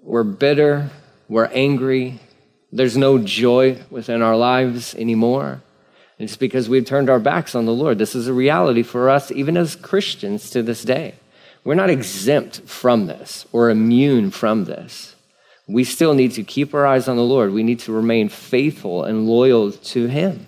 we're 0.00 0.22
bitter, 0.22 0.90
we're 1.28 1.46
angry, 1.46 2.20
there's 2.70 2.96
no 2.96 3.18
joy 3.18 3.78
within 3.90 4.22
our 4.22 4.36
lives 4.36 4.94
anymore. 4.94 5.62
It's 6.18 6.36
because 6.36 6.68
we've 6.68 6.84
turned 6.84 7.10
our 7.10 7.18
backs 7.18 7.54
on 7.54 7.64
the 7.64 7.72
Lord. 7.72 7.98
This 7.98 8.14
is 8.14 8.28
a 8.28 8.32
reality 8.32 8.82
for 8.82 9.10
us, 9.10 9.32
even 9.32 9.56
as 9.56 9.74
Christians 9.74 10.50
to 10.50 10.62
this 10.62 10.84
day. 10.84 11.14
We're 11.64 11.74
not 11.74 11.90
exempt 11.90 12.62
from 12.62 13.06
this 13.06 13.46
or 13.52 13.70
immune 13.70 14.30
from 14.30 14.64
this. 14.64 15.14
We 15.68 15.84
still 15.84 16.14
need 16.14 16.32
to 16.32 16.42
keep 16.42 16.74
our 16.74 16.86
eyes 16.86 17.06
on 17.06 17.16
the 17.16 17.22
Lord. 17.22 17.52
We 17.52 17.62
need 17.62 17.80
to 17.80 17.92
remain 17.92 18.28
faithful 18.28 19.04
and 19.04 19.26
loyal 19.26 19.72
to 19.72 20.06
Him. 20.06 20.46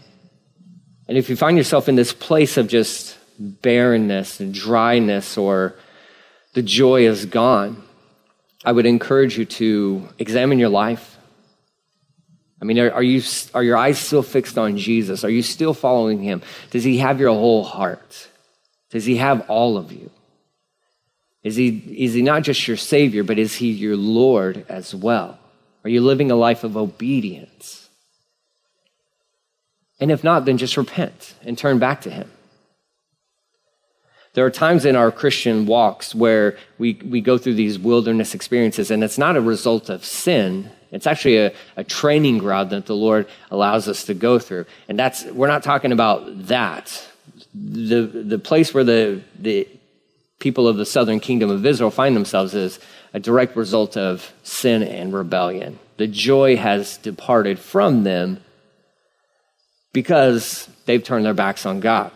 And 1.06 1.16
if 1.16 1.30
you 1.30 1.36
find 1.36 1.56
yourself 1.56 1.88
in 1.88 1.94
this 1.94 2.12
place 2.12 2.56
of 2.56 2.66
just 2.66 3.16
barrenness 3.38 4.40
and 4.40 4.52
dryness 4.52 5.38
or 5.38 5.74
the 6.54 6.62
joy 6.62 7.06
is 7.06 7.26
gone, 7.26 7.82
I 8.64 8.72
would 8.72 8.86
encourage 8.86 9.38
you 9.38 9.44
to 9.44 10.08
examine 10.18 10.58
your 10.58 10.68
life. 10.68 11.18
I 12.60 12.64
mean, 12.64 12.78
are, 12.78 12.90
are, 12.90 13.02
you, 13.02 13.22
are 13.52 13.62
your 13.62 13.76
eyes 13.76 13.98
still 13.98 14.22
fixed 14.22 14.56
on 14.56 14.78
Jesus? 14.78 15.22
Are 15.22 15.30
you 15.30 15.42
still 15.42 15.74
following 15.74 16.22
him? 16.22 16.42
Does 16.70 16.82
he 16.82 16.98
have 16.98 17.20
your 17.20 17.34
whole 17.34 17.62
heart? 17.62 18.28
Does 18.90 19.04
he 19.04 19.16
have 19.16 19.48
all 19.50 19.76
of 19.76 19.92
you? 19.92 20.10
Is 21.44 21.56
he, 21.56 21.68
is 21.98 22.14
he 22.14 22.22
not 22.22 22.42
just 22.42 22.66
your 22.66 22.78
Savior, 22.78 23.22
but 23.22 23.38
is 23.38 23.56
he 23.56 23.70
your 23.70 23.96
Lord 23.96 24.64
as 24.68 24.94
well? 24.94 25.38
Are 25.84 25.90
you 25.90 26.00
living 26.00 26.30
a 26.30 26.36
life 26.36 26.64
of 26.64 26.76
obedience? 26.76 27.90
And 30.00 30.10
if 30.10 30.24
not, 30.24 30.46
then 30.46 30.56
just 30.56 30.78
repent 30.78 31.34
and 31.42 31.56
turn 31.56 31.78
back 31.78 32.00
to 32.02 32.10
him. 32.10 32.30
There 34.32 34.44
are 34.44 34.50
times 34.50 34.84
in 34.84 34.96
our 34.96 35.12
Christian 35.12 35.66
walks 35.66 36.14
where 36.14 36.56
we, 36.78 36.94
we 37.04 37.20
go 37.20 37.38
through 37.38 37.54
these 37.54 37.78
wilderness 37.78 38.34
experiences, 38.34 38.90
and 38.90 39.04
it's 39.04 39.18
not 39.18 39.36
a 39.36 39.40
result 39.40 39.88
of 39.90 40.04
sin. 40.04 40.70
It's 40.90 41.06
actually 41.06 41.36
a, 41.36 41.52
a 41.76 41.84
training 41.84 42.38
ground 42.38 42.70
that 42.70 42.86
the 42.86 42.96
Lord 42.96 43.28
allows 43.50 43.86
us 43.86 44.04
to 44.04 44.14
go 44.14 44.38
through. 44.38 44.64
And 44.88 44.98
that's, 44.98 45.24
we're 45.26 45.46
not 45.46 45.62
talking 45.62 45.92
about 45.92 46.48
that. 46.48 47.06
The, 47.54 48.02
the 48.02 48.38
place 48.38 48.74
where 48.74 48.82
the, 48.82 49.22
the 49.38 49.68
people 50.44 50.68
of 50.68 50.76
the 50.76 50.84
southern 50.84 51.20
kingdom 51.20 51.48
of 51.48 51.64
Israel 51.64 51.90
find 51.90 52.14
themselves 52.14 52.52
is 52.52 52.78
a 53.14 53.18
direct 53.18 53.56
result 53.56 53.96
of 53.96 54.30
sin 54.42 54.82
and 54.82 55.10
rebellion. 55.10 55.78
The 55.96 56.06
joy 56.06 56.58
has 56.58 56.98
departed 56.98 57.58
from 57.58 58.04
them 58.04 58.44
because 59.94 60.68
they've 60.84 61.02
turned 61.02 61.24
their 61.24 61.32
backs 61.32 61.64
on 61.64 61.80
God 61.80 62.12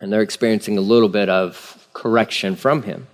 and 0.00 0.12
they're 0.12 0.22
experiencing 0.22 0.78
a 0.78 0.80
little 0.80 1.08
bit 1.08 1.28
of 1.28 1.88
correction 1.92 2.54
from 2.54 2.84
him. 2.84 3.08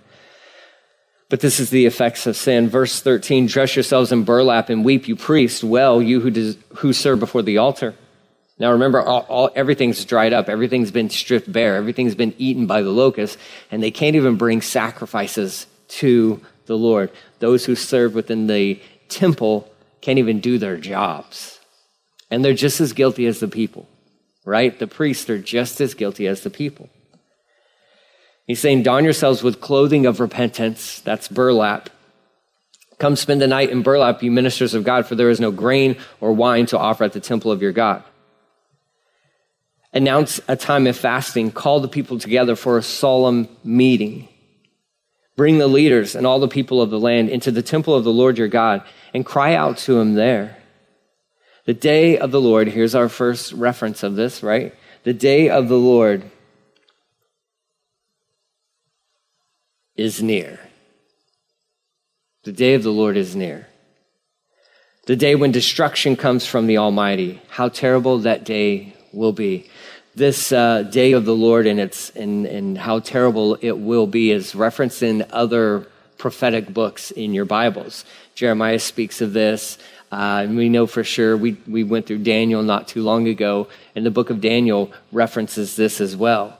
But 1.29 1.39
this 1.39 1.59
is 1.59 1.71
the 1.71 1.87
effects 1.87 2.27
of 2.27 2.37
sin. 2.37 2.69
Verse 2.69 3.01
13 3.01 3.47
Dress 3.47 3.75
yourselves 3.75 4.11
in 4.11 4.25
burlap 4.25 4.69
and 4.69 4.85
weep, 4.85 5.07
you 5.07 5.15
priests, 5.15 5.63
well, 5.63 6.03
you 6.03 6.19
who, 6.19 6.29
des- 6.29 6.59
who 6.75 6.93
serve 6.93 7.19
before 7.19 7.41
the 7.41 7.57
altar. 7.57 7.95
Now 8.59 8.73
remember, 8.73 9.01
all, 9.01 9.25
all, 9.29 9.49
everything's 9.55 10.03
dried 10.05 10.33
up, 10.33 10.49
everything's 10.49 10.91
been 10.91 11.09
stripped 11.09 11.51
bare, 11.51 11.75
everything's 11.75 12.15
been 12.15 12.35
eaten 12.37 12.67
by 12.67 12.81
the 12.81 12.89
locusts, 12.89 13.37
and 13.71 13.81
they 13.81 13.91
can't 13.91 14.15
even 14.15 14.35
bring 14.35 14.61
sacrifices 14.61 15.65
to 15.87 16.41
the 16.65 16.77
Lord. 16.77 17.09
Those 17.39 17.65
who 17.65 17.75
serve 17.75 18.13
within 18.13 18.47
the 18.47 18.81
temple 19.07 19.71
can't 20.01 20.19
even 20.19 20.39
do 20.39 20.57
their 20.57 20.77
jobs. 20.77 21.59
And 22.29 22.43
they're 22.43 22.53
just 22.53 22.81
as 22.81 22.93
guilty 22.93 23.25
as 23.25 23.39
the 23.39 23.47
people 23.47 23.87
right? 24.49 24.79
The 24.79 24.87
priests 24.87 25.29
are 25.29 25.37
just 25.37 25.79
as 25.79 25.93
guilty 25.93 26.27
as 26.27 26.41
the 26.41 26.49
people. 26.49 26.89
He's 28.47 28.59
saying, 28.59 28.81
Don 28.81 29.03
yourselves 29.03 29.43
with 29.43 29.61
clothing 29.61 30.07
of 30.07 30.19
repentance. 30.19 30.99
That's 31.01 31.27
burlap. 31.27 31.91
Come 32.97 33.15
spend 33.15 33.41
the 33.41 33.47
night 33.47 33.69
in 33.69 33.83
burlap, 33.83 34.23
you 34.23 34.31
ministers 34.31 34.73
of 34.73 34.83
God, 34.83 35.05
for 35.05 35.13
there 35.13 35.29
is 35.29 35.39
no 35.39 35.51
grain 35.51 35.97
or 36.19 36.33
wine 36.33 36.65
to 36.67 36.79
offer 36.79 37.03
at 37.03 37.13
the 37.13 37.19
temple 37.19 37.51
of 37.51 37.61
your 37.61 37.71
God. 37.71 38.03
Announce 39.91 40.39
a 40.47 40.55
time 40.55 40.85
of 40.87 40.97
fasting. 40.97 41.51
Call 41.51 41.79
the 41.79 41.87
people 41.87 42.19
together 42.19 42.55
for 42.55 42.77
a 42.77 42.83
solemn 42.83 43.47
meeting. 43.63 44.27
Bring 45.35 45.57
the 45.57 45.67
leaders 45.67 46.15
and 46.15 46.27
all 46.27 46.39
the 46.39 46.47
people 46.47 46.81
of 46.81 46.89
the 46.89 46.99
land 46.99 47.29
into 47.29 47.49
the 47.49 47.63
temple 47.63 47.95
of 47.95 48.03
the 48.03 48.13
Lord 48.13 48.37
your 48.37 48.47
God 48.47 48.83
and 49.13 49.25
cry 49.25 49.55
out 49.55 49.77
to 49.79 49.99
him 49.99 50.13
there. 50.15 50.57
The 51.65 51.73
day 51.73 52.17
of 52.17 52.31
the 52.31 52.41
Lord, 52.41 52.67
here's 52.67 52.95
our 52.95 53.09
first 53.09 53.53
reference 53.53 54.03
of 54.03 54.15
this, 54.15 54.43
right? 54.43 54.75
The 55.03 55.13
day 55.13 55.49
of 55.49 55.69
the 55.69 55.77
Lord 55.77 56.23
is 59.95 60.21
near. 60.21 60.59
The 62.43 62.51
day 62.51 62.73
of 62.73 62.83
the 62.83 62.91
Lord 62.91 63.17
is 63.17 63.35
near. 63.35 63.67
The 65.07 65.15
day 65.15 65.35
when 65.35 65.51
destruction 65.51 66.15
comes 66.15 66.45
from 66.45 66.67
the 66.67 66.77
Almighty. 66.77 67.41
How 67.49 67.69
terrible 67.69 68.19
that 68.19 68.43
day 68.43 68.95
will 69.11 69.33
be. 69.33 69.69
This 70.19 70.51
uh, 70.51 70.83
day 70.83 71.13
of 71.13 71.23
the 71.23 71.33
Lord 71.33 71.65
and, 71.65 71.79
its, 71.79 72.09
and, 72.09 72.45
and 72.45 72.77
how 72.77 72.99
terrible 72.99 73.57
it 73.61 73.77
will 73.77 74.05
be 74.05 74.31
is 74.31 74.53
referenced 74.53 75.01
in 75.01 75.25
other 75.31 75.87
prophetic 76.17 76.73
books 76.73 77.09
in 77.11 77.33
your 77.33 77.45
Bibles. 77.45 78.03
Jeremiah 78.35 78.79
speaks 78.79 79.21
of 79.21 79.31
this. 79.31 79.77
Uh, 80.11 80.43
and 80.43 80.57
we 80.57 80.67
know 80.67 80.87
for 80.87 81.05
sure, 81.05 81.37
we, 81.37 81.55
we 81.65 81.85
went 81.85 82.05
through 82.05 82.17
Daniel 82.17 82.61
not 82.63 82.89
too 82.89 83.01
long 83.01 83.29
ago, 83.29 83.69
and 83.95 84.05
the 84.05 84.11
book 84.11 84.29
of 84.29 84.41
Daniel 84.41 84.91
references 85.13 85.77
this 85.77 86.01
as 86.01 86.17
well. 86.17 86.59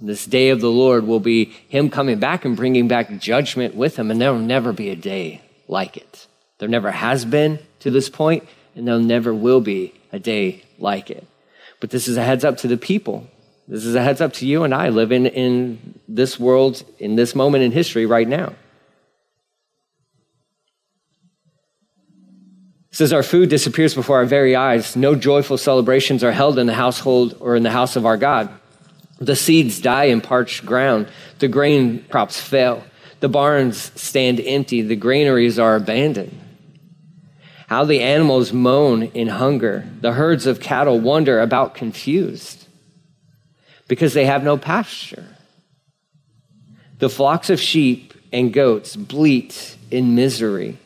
This 0.00 0.24
day 0.24 0.48
of 0.48 0.62
the 0.62 0.70
Lord 0.70 1.06
will 1.06 1.20
be 1.20 1.52
Him 1.68 1.90
coming 1.90 2.18
back 2.18 2.46
and 2.46 2.56
bringing 2.56 2.88
back 2.88 3.18
judgment 3.18 3.74
with 3.74 3.96
Him, 3.98 4.10
and 4.10 4.18
there 4.18 4.32
will 4.32 4.38
never 4.40 4.72
be 4.72 4.88
a 4.88 4.96
day 4.96 5.42
like 5.68 5.98
it. 5.98 6.26
There 6.56 6.70
never 6.70 6.90
has 6.90 7.26
been 7.26 7.58
to 7.80 7.90
this 7.90 8.08
point, 8.08 8.48
and 8.74 8.88
there 8.88 8.98
never 8.98 9.34
will 9.34 9.60
be 9.60 9.92
a 10.10 10.18
day 10.18 10.64
like 10.78 11.10
it. 11.10 11.26
But 11.80 11.90
this 11.90 12.08
is 12.08 12.16
a 12.16 12.22
heads 12.22 12.44
up 12.44 12.56
to 12.58 12.68
the 12.68 12.76
people. 12.76 13.26
This 13.68 13.84
is 13.84 13.94
a 13.94 14.02
heads 14.02 14.20
up 14.20 14.32
to 14.34 14.46
you 14.46 14.64
and 14.64 14.74
I 14.74 14.90
living 14.90 15.26
in 15.26 15.98
this 16.06 16.38
world, 16.38 16.84
in 16.98 17.16
this 17.16 17.34
moment 17.34 17.64
in 17.64 17.72
history 17.72 18.06
right 18.06 18.28
now. 18.28 18.54
says, 22.94 23.12
Our 23.12 23.24
food 23.24 23.48
disappears 23.48 23.94
before 23.94 24.18
our 24.18 24.24
very 24.24 24.54
eyes. 24.54 24.94
No 24.94 25.16
joyful 25.16 25.58
celebrations 25.58 26.22
are 26.22 26.32
held 26.32 26.58
in 26.58 26.68
the 26.68 26.74
household 26.74 27.36
or 27.40 27.56
in 27.56 27.64
the 27.64 27.70
house 27.70 27.96
of 27.96 28.06
our 28.06 28.16
God. 28.16 28.48
The 29.18 29.36
seeds 29.36 29.80
die 29.80 30.04
in 30.04 30.20
parched 30.20 30.64
ground. 30.64 31.08
The 31.40 31.48
grain 31.48 32.04
crops 32.08 32.40
fail. 32.40 32.84
The 33.18 33.28
barns 33.28 33.90
stand 34.00 34.40
empty. 34.40 34.82
The 34.82 34.96
granaries 34.96 35.58
are 35.58 35.74
abandoned. 35.74 36.40
How 37.66 37.84
the 37.84 38.00
animals 38.00 38.52
moan 38.52 39.04
in 39.04 39.28
hunger. 39.28 39.86
The 40.00 40.12
herds 40.12 40.46
of 40.46 40.60
cattle 40.60 41.00
wander 41.00 41.40
about 41.40 41.74
confused 41.74 42.66
because 43.88 44.14
they 44.14 44.26
have 44.26 44.44
no 44.44 44.56
pasture. 44.56 45.26
The 46.98 47.08
flocks 47.08 47.50
of 47.50 47.60
sheep 47.60 48.14
and 48.32 48.52
goats 48.52 48.96
bleat 48.96 49.76
in 49.90 50.14
misery. 50.14 50.78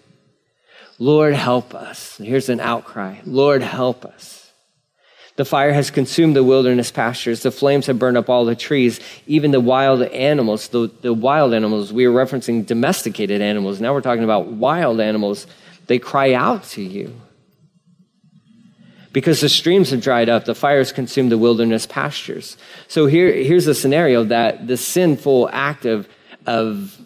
Lord, 0.99 1.35
help 1.35 1.75
us. 1.75 2.17
Here's 2.17 2.49
an 2.49 2.61
outcry 2.61 3.17
Lord, 3.25 3.63
help 3.63 4.05
us. 4.05 4.39
The 5.37 5.45
fire 5.45 5.73
has 5.73 5.93
consumed 5.93 6.35
the 6.35 6.43
wilderness 6.43 6.91
pastures. 6.91 7.45
The 7.45 7.53
flames 7.53 7.87
have 7.87 7.97
burned 7.97 8.17
up 8.17 8.29
all 8.29 8.45
the 8.45 8.57
trees, 8.57 8.99
even 9.29 9.53
the 9.53 9.61
wild 9.61 10.03
animals. 10.03 10.67
The, 10.67 10.91
the 11.01 11.15
wild 11.15 11.55
animals, 11.55 11.93
we 11.93 12.09
were 12.09 12.27
referencing 12.27 12.67
domesticated 12.67 13.41
animals. 13.41 13.81
Now 13.81 13.95
we're 13.95 14.01
talking 14.01 14.25
about 14.25 14.49
wild 14.49 14.99
animals. 14.99 15.47
They 15.89 15.99
cry 15.99 16.33
out 16.35 16.65
to 16.65 16.83
you. 16.83 17.21
Because 19.13 19.41
the 19.41 19.49
streams 19.49 19.91
have 19.91 20.03
dried 20.03 20.29
up, 20.29 20.45
the 20.45 20.55
fires 20.55 20.93
consumed 20.93 21.33
the 21.33 21.39
wilderness 21.39 21.87
pastures. 21.87 22.57
So 22.87 23.07
here, 23.07 23.33
here's 23.33 23.67
a 23.67 23.75
scenario 23.75 24.23
that 24.25 24.67
the 24.67 24.77
sinful 24.77 25.49
act 25.53 25.87
of, 25.87 26.09
of 26.47 26.97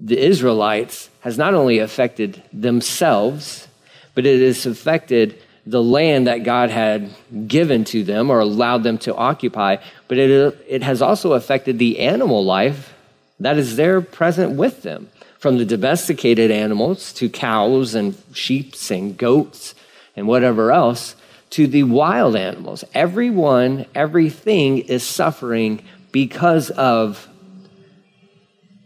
the 0.00 0.18
Israelites 0.18 1.10
has 1.20 1.38
not 1.38 1.54
only 1.54 1.78
affected 1.78 2.42
themselves, 2.52 3.68
but 4.14 4.26
it 4.26 4.40
has 4.40 4.66
affected 4.66 5.40
the 5.66 5.82
land 5.82 6.26
that 6.26 6.44
God 6.44 6.70
had 6.70 7.10
given 7.46 7.84
to 7.84 8.04
them 8.04 8.30
or 8.30 8.38
allowed 8.38 8.82
them 8.84 8.98
to 8.98 9.14
occupy, 9.14 9.76
but 10.08 10.16
it, 10.16 10.64
it 10.68 10.82
has 10.82 11.02
also 11.02 11.32
affected 11.32 11.78
the 11.78 11.98
animal 11.98 12.44
life 12.44 12.94
that 13.40 13.58
is 13.58 13.76
there 13.76 14.00
present 14.00 14.56
with 14.56 14.82
them, 14.82 15.10
from 15.46 15.58
the 15.58 15.64
domesticated 15.64 16.50
animals 16.50 17.12
to 17.12 17.28
cows 17.28 17.94
and 17.94 18.20
sheep 18.32 18.74
and 18.90 19.16
goats 19.16 19.76
and 20.16 20.26
whatever 20.26 20.72
else 20.72 21.14
to 21.50 21.68
the 21.68 21.84
wild 21.84 22.34
animals. 22.34 22.82
Everyone, 22.92 23.86
everything 23.94 24.78
is 24.78 25.04
suffering 25.04 25.84
because 26.10 26.70
of 26.70 27.28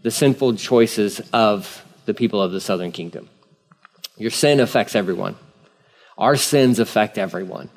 the 0.02 0.11
sinful 0.11 0.57
choices 0.57 1.23
of 1.33 1.83
the 2.05 2.12
people 2.12 2.43
of 2.43 2.52
the 2.52 2.61
southern 2.61 2.93
kingdom. 2.93 3.31
Your 4.19 4.31
sin 4.31 4.61
affects 4.61 4.95
everyone. 4.95 5.37
Our 6.19 6.37
sins 6.37 6.79
affect 6.79 7.17
everyone. 7.17 7.71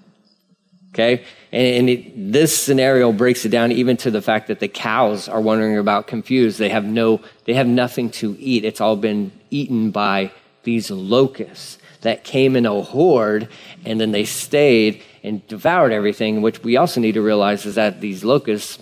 Okay? 0.93 1.25
And, 1.51 1.67
and 1.67 1.89
it, 1.89 2.31
this 2.31 2.57
scenario 2.57 3.11
breaks 3.11 3.45
it 3.45 3.49
down 3.49 3.71
even 3.71 3.97
to 3.97 4.11
the 4.11 4.21
fact 4.21 4.47
that 4.47 4.59
the 4.59 4.67
cows 4.67 5.27
are 5.27 5.41
wondering 5.41 5.77
about 5.77 6.07
confused. 6.07 6.59
They 6.59 6.69
have 6.69 6.85
no, 6.85 7.21
they 7.45 7.55
have 7.55 7.67
nothing 7.67 8.09
to 8.11 8.37
eat. 8.39 8.63
It's 8.63 8.79
all 8.79 8.95
been 8.95 9.31
eaten 9.49 9.91
by 9.91 10.31
these 10.63 10.89
locusts 10.91 11.79
that 12.01 12.23
came 12.23 12.55
in 12.55 12.65
a 12.65 12.81
horde 12.81 13.47
and 13.85 13.99
then 13.99 14.11
they 14.11 14.25
stayed 14.25 15.01
and 15.23 15.45
devoured 15.47 15.91
everything, 15.91 16.41
which 16.41 16.63
we 16.63 16.77
also 16.77 16.99
need 17.01 17.13
to 17.13 17.21
realize 17.21 17.65
is 17.65 17.75
that 17.75 18.01
these 18.01 18.23
locusts, 18.23 18.77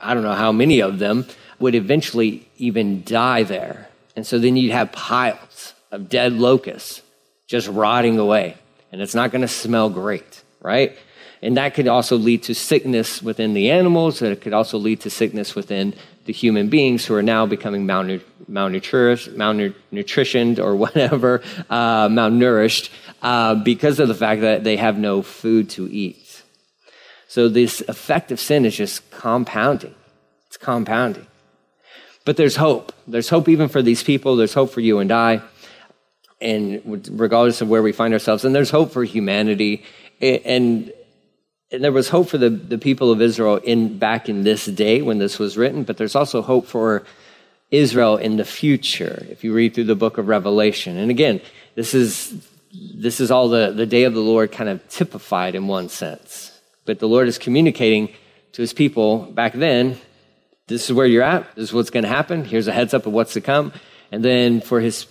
I 0.00 0.12
don't 0.12 0.22
know 0.22 0.32
how 0.34 0.52
many 0.52 0.80
of 0.80 0.98
them, 0.98 1.26
would 1.58 1.74
eventually 1.74 2.48
even 2.58 3.02
die 3.04 3.42
there. 3.42 3.88
And 4.14 4.26
so 4.26 4.38
then 4.38 4.56
you'd 4.56 4.72
have 4.72 4.92
piles 4.92 5.74
of 5.90 6.08
dead 6.08 6.32
locusts 6.32 7.02
just 7.46 7.68
rotting 7.68 8.18
away. 8.18 8.56
And 8.92 9.00
it's 9.00 9.14
not 9.14 9.30
going 9.30 9.42
to 9.42 9.48
smell 9.48 9.88
great, 9.88 10.42
right? 10.60 10.96
And 11.42 11.56
that 11.56 11.74
could 11.74 11.86
also 11.86 12.16
lead 12.16 12.42
to 12.44 12.54
sickness 12.54 13.22
within 13.22 13.54
the 13.54 13.70
animals. 13.70 14.22
It 14.22 14.40
could 14.40 14.52
also 14.52 14.78
lead 14.78 15.00
to 15.02 15.10
sickness 15.10 15.54
within 15.54 15.94
the 16.24 16.32
human 16.32 16.68
beings 16.68 17.06
who 17.06 17.14
are 17.14 17.22
now 17.22 17.46
becoming 17.46 17.86
malnourished, 17.86 18.24
malnutritioned, 18.48 20.58
or 20.58 20.76
whatever, 20.76 21.42
uh, 21.70 22.08
malnourished, 22.08 22.90
uh, 23.22 23.54
because 23.54 24.00
of 24.00 24.08
the 24.08 24.14
fact 24.14 24.40
that 24.40 24.64
they 24.64 24.76
have 24.76 24.98
no 24.98 25.22
food 25.22 25.70
to 25.70 25.88
eat. 25.90 26.42
So 27.28 27.48
this 27.48 27.80
effect 27.82 28.32
of 28.32 28.40
sin 28.40 28.64
is 28.64 28.76
just 28.76 29.08
compounding. 29.10 29.94
It's 30.48 30.56
compounding. 30.56 31.26
But 32.24 32.36
there's 32.36 32.56
hope. 32.56 32.92
There's 33.06 33.28
hope 33.28 33.48
even 33.48 33.68
for 33.68 33.82
these 33.82 34.02
people. 34.02 34.36
There's 34.36 34.54
hope 34.54 34.70
for 34.70 34.80
you 34.80 34.98
and 34.98 35.12
I 35.12 35.42
and 36.40 36.82
regardless 37.10 37.60
of 37.60 37.68
where 37.68 37.82
we 37.82 37.92
find 37.92 38.12
ourselves. 38.12 38.44
And 38.44 38.54
there's 38.54 38.70
hope 38.70 38.92
for 38.92 39.04
humanity. 39.04 39.84
And, 40.20 40.92
and 41.70 41.84
there 41.84 41.92
was 41.92 42.08
hope 42.08 42.28
for 42.28 42.38
the, 42.38 42.50
the 42.50 42.78
people 42.78 43.10
of 43.10 43.20
Israel 43.20 43.56
in 43.56 43.98
back 43.98 44.28
in 44.28 44.44
this 44.44 44.66
day 44.66 45.02
when 45.02 45.18
this 45.18 45.38
was 45.38 45.56
written, 45.56 45.84
but 45.84 45.96
there's 45.96 46.16
also 46.16 46.42
hope 46.42 46.66
for 46.66 47.04
Israel 47.70 48.16
in 48.16 48.36
the 48.36 48.44
future 48.44 49.26
if 49.28 49.42
you 49.42 49.52
read 49.52 49.74
through 49.74 49.84
the 49.84 49.96
book 49.96 50.18
of 50.18 50.28
Revelation. 50.28 50.96
And 50.96 51.10
again, 51.10 51.40
this 51.74 51.94
is 51.94 52.48
this 52.94 53.20
is 53.20 53.30
all 53.30 53.48
the, 53.48 53.72
the 53.72 53.86
day 53.86 54.04
of 54.04 54.14
the 54.14 54.20
Lord 54.20 54.52
kind 54.52 54.68
of 54.68 54.86
typified 54.88 55.54
in 55.54 55.66
one 55.66 55.88
sense. 55.88 56.60
But 56.84 56.98
the 56.98 57.08
Lord 57.08 57.26
is 57.26 57.38
communicating 57.38 58.08
to 58.52 58.62
his 58.62 58.72
people 58.72 59.18
back 59.18 59.52
then, 59.54 59.98
this 60.66 60.84
is 60.84 60.92
where 60.92 61.06
you're 61.06 61.22
at, 61.22 61.54
this 61.54 61.70
is 61.70 61.72
what's 61.72 61.90
going 61.90 62.02
to 62.02 62.08
happen, 62.08 62.44
here's 62.44 62.68
a 62.68 62.72
heads 62.72 62.92
up 62.92 63.06
of 63.06 63.12
what's 63.12 63.32
to 63.34 63.40
come. 63.40 63.72
And 64.12 64.24
then 64.24 64.60
for 64.60 64.80
his 64.80 65.06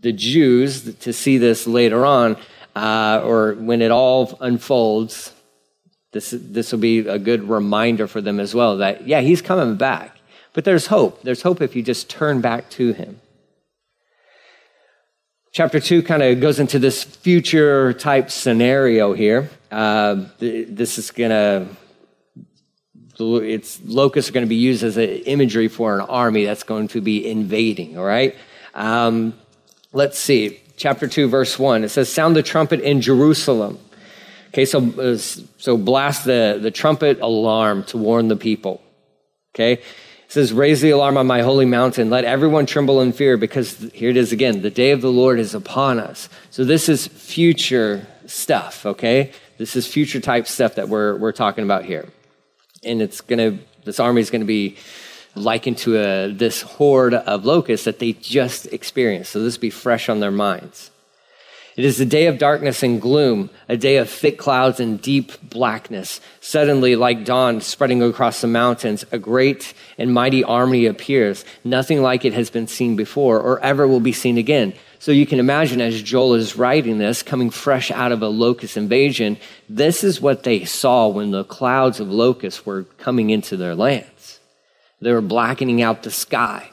the 0.00 0.12
Jews 0.12 0.94
to 0.96 1.12
see 1.12 1.38
this 1.38 1.66
later 1.66 2.04
on, 2.04 2.36
uh, 2.74 3.20
or 3.24 3.54
when 3.54 3.82
it 3.82 3.90
all 3.90 4.36
unfolds. 4.40 5.32
This, 6.12 6.32
this 6.36 6.70
will 6.70 6.78
be 6.78 7.00
a 7.00 7.18
good 7.18 7.48
reminder 7.48 8.06
for 8.06 8.20
them 8.20 8.38
as 8.38 8.54
well 8.54 8.76
that, 8.76 9.06
yeah, 9.06 9.20
he's 9.20 9.42
coming 9.42 9.76
back. 9.76 10.16
But 10.52 10.64
there's 10.64 10.86
hope. 10.86 11.22
There's 11.22 11.42
hope 11.42 11.60
if 11.60 11.74
you 11.74 11.82
just 11.82 12.08
turn 12.08 12.40
back 12.40 12.70
to 12.70 12.92
him. 12.92 13.20
Chapter 15.50 15.80
2 15.80 16.02
kind 16.04 16.22
of 16.22 16.40
goes 16.40 16.60
into 16.60 16.78
this 16.78 17.02
future 17.02 17.92
type 17.94 18.30
scenario 18.30 19.12
here. 19.12 19.50
Uh, 19.72 20.26
this 20.38 20.98
is 20.98 21.10
to 21.10 21.66
it's 23.16 23.80
locusts 23.84 24.28
are 24.28 24.32
going 24.32 24.44
to 24.44 24.48
be 24.48 24.56
used 24.56 24.82
as 24.82 24.96
an 24.96 25.08
imagery 25.08 25.68
for 25.68 25.94
an 25.94 26.00
army 26.00 26.44
that's 26.44 26.64
going 26.64 26.88
to 26.88 27.00
be 27.00 27.24
invading 27.30 27.96
all 27.96 28.04
right 28.04 28.34
um, 28.74 29.32
Let's 29.96 30.18
see, 30.18 30.60
chapter 30.76 31.06
2, 31.06 31.28
verse 31.28 31.58
1. 31.58 31.84
It 31.84 31.88
says, 31.88 32.12
Sound 32.12 32.36
the 32.36 32.42
trumpet 32.42 32.80
in 32.80 33.00
Jerusalem. 33.00 33.78
Okay, 34.48 34.64
so, 34.64 34.78
uh, 34.78 35.16
so 35.16 35.76
blast 35.76 36.24
the, 36.24 36.58
the 36.60 36.70
trumpet 36.70 37.20
alarm 37.20 37.84
to 37.84 37.98
warn 37.98 38.28
the 38.28 38.36
people. 38.36 38.80
Okay, 39.54 39.72
it 39.74 39.82
says, 40.28 40.52
Raise 40.52 40.80
the 40.80 40.90
alarm 40.90 41.16
on 41.16 41.26
my 41.26 41.42
holy 41.42 41.66
mountain. 41.66 42.10
Let 42.10 42.24
everyone 42.24 42.66
tremble 42.66 43.00
in 43.00 43.12
fear 43.12 43.36
because 43.36 43.78
here 43.92 44.10
it 44.10 44.16
is 44.16 44.32
again. 44.32 44.62
The 44.62 44.70
day 44.70 44.90
of 44.92 45.00
the 45.00 45.10
Lord 45.10 45.40
is 45.40 45.54
upon 45.54 45.98
us. 45.98 46.28
So 46.50 46.64
this 46.64 46.88
is 46.88 47.06
future 47.06 48.06
stuff, 48.26 48.86
okay? 48.86 49.32
This 49.58 49.76
is 49.76 49.86
future 49.86 50.20
type 50.20 50.46
stuff 50.46 50.76
that 50.76 50.88
we're, 50.88 51.16
we're 51.16 51.32
talking 51.32 51.64
about 51.64 51.84
here. 51.84 52.08
And 52.84 53.00
it's 53.00 53.20
going 53.20 53.38
to, 53.38 53.64
this 53.84 54.00
army 54.00 54.20
is 54.20 54.30
going 54.30 54.40
to 54.40 54.46
be 54.46 54.76
likened 55.34 55.78
to 55.78 55.96
a, 55.96 56.32
this 56.32 56.62
horde 56.62 57.14
of 57.14 57.44
locusts 57.44 57.84
that 57.84 57.98
they 57.98 58.12
just 58.12 58.66
experienced. 58.66 59.32
So 59.32 59.42
this 59.42 59.56
be 59.56 59.70
fresh 59.70 60.08
on 60.08 60.20
their 60.20 60.30
minds. 60.30 60.90
It 61.76 61.84
is 61.84 62.00
a 62.00 62.06
day 62.06 62.26
of 62.26 62.38
darkness 62.38 62.84
and 62.84 63.02
gloom, 63.02 63.50
a 63.68 63.76
day 63.76 63.96
of 63.96 64.08
thick 64.08 64.38
clouds 64.38 64.78
and 64.78 65.02
deep 65.02 65.32
blackness. 65.50 66.20
Suddenly, 66.40 66.94
like 66.94 67.24
dawn 67.24 67.60
spreading 67.60 68.00
across 68.00 68.40
the 68.40 68.46
mountains, 68.46 69.04
a 69.10 69.18
great 69.18 69.74
and 69.98 70.14
mighty 70.14 70.44
army 70.44 70.86
appears. 70.86 71.44
Nothing 71.64 72.00
like 72.00 72.24
it 72.24 72.32
has 72.32 72.48
been 72.48 72.68
seen 72.68 72.94
before 72.94 73.40
or 73.40 73.58
ever 73.58 73.88
will 73.88 73.98
be 73.98 74.12
seen 74.12 74.38
again. 74.38 74.72
So 75.00 75.10
you 75.10 75.26
can 75.26 75.40
imagine 75.40 75.80
as 75.80 76.00
Joel 76.00 76.34
is 76.34 76.56
writing 76.56 76.98
this, 76.98 77.24
coming 77.24 77.50
fresh 77.50 77.90
out 77.90 78.12
of 78.12 78.22
a 78.22 78.28
locust 78.28 78.76
invasion, 78.76 79.36
this 79.68 80.04
is 80.04 80.20
what 80.20 80.44
they 80.44 80.64
saw 80.64 81.08
when 81.08 81.32
the 81.32 81.42
clouds 81.42 81.98
of 81.98 82.08
locusts 82.08 82.64
were 82.64 82.84
coming 82.98 83.30
into 83.30 83.56
their 83.56 83.74
land. 83.74 84.06
They 85.04 85.12
were 85.12 85.20
blackening 85.20 85.82
out 85.82 86.02
the 86.02 86.10
sky. 86.10 86.70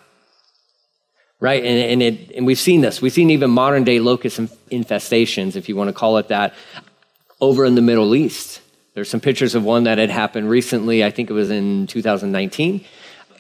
Right? 1.42 1.62
And, 1.66 2.02
and, 2.02 2.02
it, 2.02 2.32
and 2.32 2.46
we've 2.46 2.60
seen 2.60 2.80
this. 2.80 3.02
We've 3.02 3.12
seen 3.12 3.30
even 3.30 3.52
modern 3.52 3.84
day 3.84 4.00
locust 4.00 4.40
infestations, 4.40 5.58
if 5.58 5.68
you 5.68 5.76
want 5.76 5.90
to 5.90 5.94
call 5.94 6.18
it 6.18 6.30
that, 6.30 6.54
over 7.42 7.66
in 7.66 7.76
the 7.76 7.82
Middle 7.82 8.16
East. 8.16 8.62
There's 8.94 9.10
some 9.10 9.20
pictures 9.20 9.54
of 9.54 9.66
one 9.66 9.84
that 9.84 9.98
had 9.98 10.10
happened 10.10 10.50
recently. 10.50 11.04
I 11.04 11.12
think 11.12 11.30
it 11.30 11.34
was 11.34 11.52
in 11.52 11.88
2019. 11.88 12.86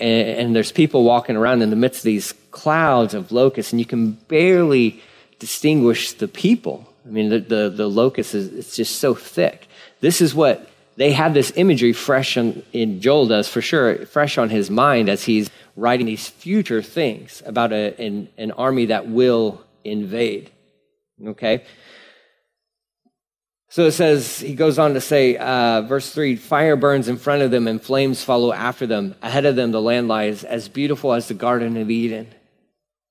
And, 0.01 0.27
and 0.27 0.56
there's 0.56 0.73
people 0.73 1.06
walking 1.06 1.38
around 1.38 1.62
in 1.62 1.69
the 1.69 1.77
midst 1.77 1.99
of 1.99 2.06
these 2.06 2.34
clouds 2.51 3.13
of 3.13 3.32
locusts, 3.32 3.71
and 3.71 3.80
you 3.80 3.86
can 3.86 4.12
barely 4.12 5.01
distinguish 5.39 6.12
the 6.12 6.27
people. 6.27 6.86
I 7.06 7.10
mean, 7.12 7.30
the, 7.30 7.39
the, 7.39 7.69
the 7.69 7.88
locust 7.88 8.36
is 8.36 8.54
it's 8.54 8.75
just 8.75 8.97
so 8.97 9.15
thick. 9.15 9.69
This 10.01 10.19
is 10.19 10.36
what 10.36 10.67
they 10.97 11.13
have 11.13 11.34
this 11.34 11.54
imagery 11.56 11.93
fresh 11.93 12.38
on, 12.38 12.63
in 12.73 13.01
Joel 13.01 13.27
does 13.27 13.47
for 13.47 13.62
sure, 13.62 14.06
fresh 14.06 14.38
on 14.38 14.49
his 14.49 14.69
mind 14.69 15.10
as 15.10 15.23
he's 15.23 15.49
writing 15.75 16.06
these 16.06 16.27
future 16.27 16.82
things 16.82 17.41
about 17.45 17.71
a, 17.71 17.99
an, 17.99 18.27
an 18.38 18.51
army 18.51 18.88
that 18.88 19.08
will 19.08 19.63
invade. 19.84 20.51
Okay? 21.25 21.63
So 23.69 23.86
it 23.86 23.93
says, 23.93 24.39
he 24.39 24.54
goes 24.54 24.77
on 24.77 24.95
to 24.95 25.01
say, 25.01 25.38
uh, 25.38 25.84
verse 25.84 26.12
3 26.12 26.36
fire 26.36 26.75
burns 26.75 27.08
in 27.08 27.15
front 27.15 27.41
of 27.41 27.51
them 27.51 27.69
and 27.69 27.82
flames 27.82 28.21
follow 28.21 28.51
after 28.51 28.86
them. 28.86 29.15
Ahead 29.21 29.45
of 29.45 29.56
them, 29.56 29.71
the 29.71 29.82
land 29.82 30.10
lies 30.10 30.43
as 30.43 30.67
beautiful 30.67 31.13
as 31.13 31.30
the 31.30 31.34
Garden 31.34 31.77
of 31.77 31.89
Eden, 31.89 32.27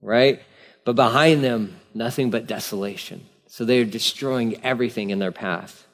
right? 0.03 0.43
But 0.85 0.97
behind 0.97 1.43
them, 1.43 1.81
nothing 1.95 2.31
but 2.31 2.47
desolation. 2.47 3.27
So 3.47 3.65
they 3.65 3.81
are 3.81 3.87
destroying 3.87 4.63
everything 4.63 5.09
in 5.09 5.19
their 5.19 5.33
path. 5.33 5.87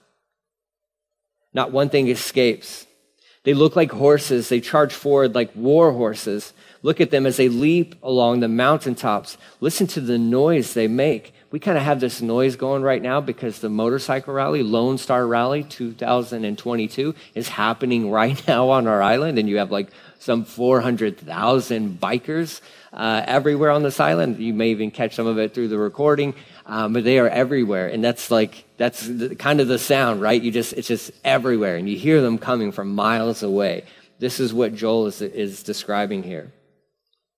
Not 1.56 1.72
one 1.72 1.88
thing 1.88 2.08
escapes. 2.08 2.86
They 3.44 3.54
look 3.54 3.76
like 3.76 3.90
horses. 3.90 4.50
They 4.50 4.60
charge 4.60 4.92
forward 4.92 5.34
like 5.34 5.56
war 5.56 5.90
horses. 5.92 6.52
Look 6.82 7.00
at 7.00 7.10
them 7.10 7.24
as 7.24 7.38
they 7.38 7.48
leap 7.48 7.94
along 8.02 8.40
the 8.40 8.48
mountaintops. 8.48 9.38
Listen 9.60 9.86
to 9.86 10.02
the 10.02 10.18
noise 10.18 10.74
they 10.74 10.86
make. 10.86 11.32
We 11.50 11.58
kind 11.58 11.78
of 11.78 11.84
have 11.84 11.98
this 11.98 12.20
noise 12.20 12.56
going 12.56 12.82
right 12.82 13.00
now 13.00 13.22
because 13.22 13.60
the 13.60 13.70
motorcycle 13.70 14.34
rally, 14.34 14.62
Lone 14.62 14.98
Star 14.98 15.26
Rally 15.26 15.62
2022, 15.62 17.14
is 17.34 17.48
happening 17.48 18.10
right 18.20 18.46
now 18.46 18.68
on 18.68 18.86
our 18.86 19.00
island. 19.00 19.38
And 19.38 19.48
you 19.48 19.56
have 19.56 19.70
like 19.70 19.88
some 20.18 20.44
400,000 20.44 21.98
bikers 21.98 22.60
uh, 22.92 23.22
everywhere 23.26 23.70
on 23.70 23.82
this 23.82 23.98
island. 23.98 24.40
You 24.40 24.52
may 24.52 24.70
even 24.72 24.90
catch 24.90 25.14
some 25.14 25.26
of 25.26 25.38
it 25.38 25.54
through 25.54 25.68
the 25.68 25.78
recording. 25.78 26.34
Um, 26.66 26.92
but 26.92 27.04
they 27.04 27.18
are 27.18 27.28
everywhere. 27.28 27.86
And 27.86 28.02
that's 28.02 28.30
like, 28.30 28.64
that's 28.76 29.06
the, 29.06 29.36
kind 29.36 29.60
of 29.60 29.68
the 29.68 29.78
sound, 29.78 30.20
right? 30.20 30.40
You 30.40 30.50
just, 30.50 30.72
it's 30.72 30.88
just 30.88 31.12
everywhere. 31.24 31.76
And 31.76 31.88
you 31.88 31.96
hear 31.96 32.20
them 32.20 32.38
coming 32.38 32.72
from 32.72 32.94
miles 32.94 33.42
away. 33.42 33.84
This 34.18 34.40
is 34.40 34.52
what 34.52 34.74
Joel 34.74 35.06
is, 35.06 35.22
is 35.22 35.62
describing 35.62 36.24
here. 36.24 36.52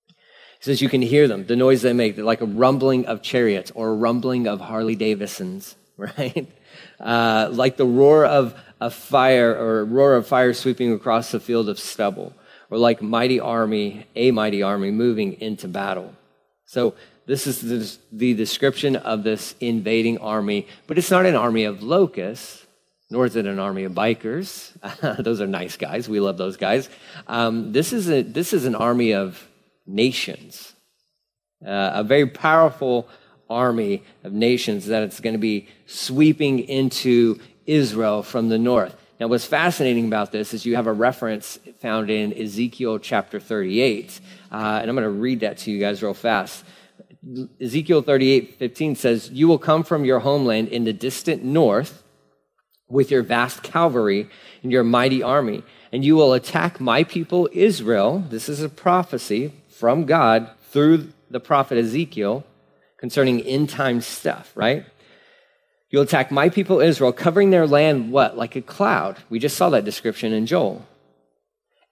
He 0.09 0.65
says 0.65 0.81
you 0.81 0.89
can 0.89 1.03
hear 1.03 1.29
them, 1.29 1.47
the 1.47 1.57
noise 1.57 1.83
they 1.83 1.93
make, 1.93 2.17
like 2.17 2.41
a 2.41 2.47
rumbling 2.47 3.07
of 3.07 3.23
chariots 3.23 3.71
or 3.75 3.91
a 3.91 3.95
rumbling 3.95 4.49
of 4.49 4.61
Harley 4.61 4.97
Davidsons, 4.97 5.77
right? 5.97 6.49
Uh, 6.99 7.49
like 7.53 7.77
the 7.77 7.87
roar 7.87 8.25
of 8.25 8.59
a 8.81 8.91
fire 8.91 9.55
or 9.55 9.81
a 9.81 9.85
roar 9.85 10.15
of 10.15 10.27
fire 10.27 10.55
sweeping 10.55 10.93
across 10.93 11.31
the 11.31 11.41
field 11.41 11.69
of 11.69 11.79
stubble, 11.79 12.33
or 12.71 12.79
like 12.79 13.03
mighty 13.03 13.39
army, 13.39 14.07
a 14.17 14.31
mighty 14.31 14.63
army 14.63 14.91
moving 14.91 15.41
into 15.41 15.69
battle. 15.69 16.15
So 16.69 16.93
this 17.25 17.47
is 17.47 17.99
the, 18.13 18.35
description 18.35 18.97
of 18.97 19.23
this 19.23 19.55
invading 19.59 20.19
army, 20.19 20.67
but 20.87 20.99
it's 20.99 21.11
not 21.11 21.25
an 21.25 21.35
army 21.35 21.65
of 21.65 21.83
locusts, 21.83 22.67
nor 23.11 23.25
is 23.25 23.37
it 23.37 23.47
an 23.47 23.59
army 23.59 23.85
of 23.85 23.93
bikers. 23.93 24.73
those 25.25 25.41
are 25.41 25.47
nice 25.47 25.79
guys. 25.79 26.11
We 26.11 26.21
love 26.21 26.37
those 26.37 26.59
guys. 26.59 26.91
Um, 27.27 27.73
this, 27.73 27.95
is 27.95 28.11
a, 28.11 28.21
this 28.21 28.53
is 28.53 28.67
an 28.67 28.75
army 28.75 29.15
of 29.15 29.49
nations, 29.87 30.75
uh, 31.67 31.93
a 31.95 32.05
very 32.05 32.27
powerful 32.27 33.09
army 33.49 34.03
of 34.23 34.35
nations 34.35 34.89
that 34.89 35.03
it's 35.03 35.21
going 35.21 35.35
to 35.35 35.39
be 35.39 35.69
sweeping 35.87 36.59
into 36.59 37.41
Israel 37.65 38.23
from 38.23 38.51
the 38.51 38.59
north. 38.59 38.95
Now, 39.21 39.27
what's 39.27 39.47
fascinating 39.47 40.07
about 40.07 40.31
this 40.31 40.55
is 40.55 40.65
you 40.65 40.77
have 40.77 40.87
a 40.87 40.93
reference 40.93 41.59
found 41.81 42.09
in 42.09 42.33
Ezekiel 42.33 43.01
chapter 43.01 43.41
38. 43.41 44.21
Uh, 44.53 44.79
and 44.81 44.89
I'm 44.89 44.95
going 44.95 45.03
to 45.03 45.11
read 45.11 45.41
that 45.41 45.59
to 45.59 45.73
you 45.73 45.81
guys 45.81 46.03
real 46.03 46.15
fast. 46.15 46.65
Ezekiel 47.61 48.03
38 48.03 48.59
15 48.59 48.95
says, 48.95 49.31
You 49.31 49.49
will 49.49 49.59
come 49.59 49.83
from 49.83 50.05
your 50.05 50.21
homeland 50.21 50.69
in 50.69 50.85
the 50.85 50.93
distant 50.93 51.43
north 51.43 52.05
with 52.89 53.11
your 53.11 53.23
vast 53.23 53.65
cavalry 53.65 54.31
and 54.63 54.71
your 54.71 54.85
mighty 54.85 55.21
army, 55.21 55.65
and 55.91 56.05
you 56.05 56.15
will 56.15 56.33
attack 56.33 56.81
my 56.81 57.03
people 57.03 57.49
Israel. 57.53 58.25
This 58.31 58.49
is 58.49 58.63
a 58.63 58.69
prophecy 58.69 59.53
from 59.69 60.05
God 60.05 60.49
through 60.71 61.13
the 61.29 61.41
prophet 61.41 61.77
Ezekiel 61.77 62.45
concerning 62.99 63.41
end 63.43 63.69
time 63.69 64.01
stuff, 64.01 64.53
right? 64.55 64.87
You'll 65.91 66.03
attack 66.03 66.31
my 66.31 66.49
people 66.49 66.81
Israel, 66.81 67.13
covering 67.13 67.51
their 67.51 67.67
land, 67.67 68.13
what? 68.13 68.37
Like 68.37 68.57
a 68.57 68.63
cloud. 68.63 69.19
We 69.31 69.39
just 69.39 69.57
saw 69.57 69.71
that 69.71 69.85
description 69.85 70.33
in 70.33 70.47
Joel. 70.47 70.87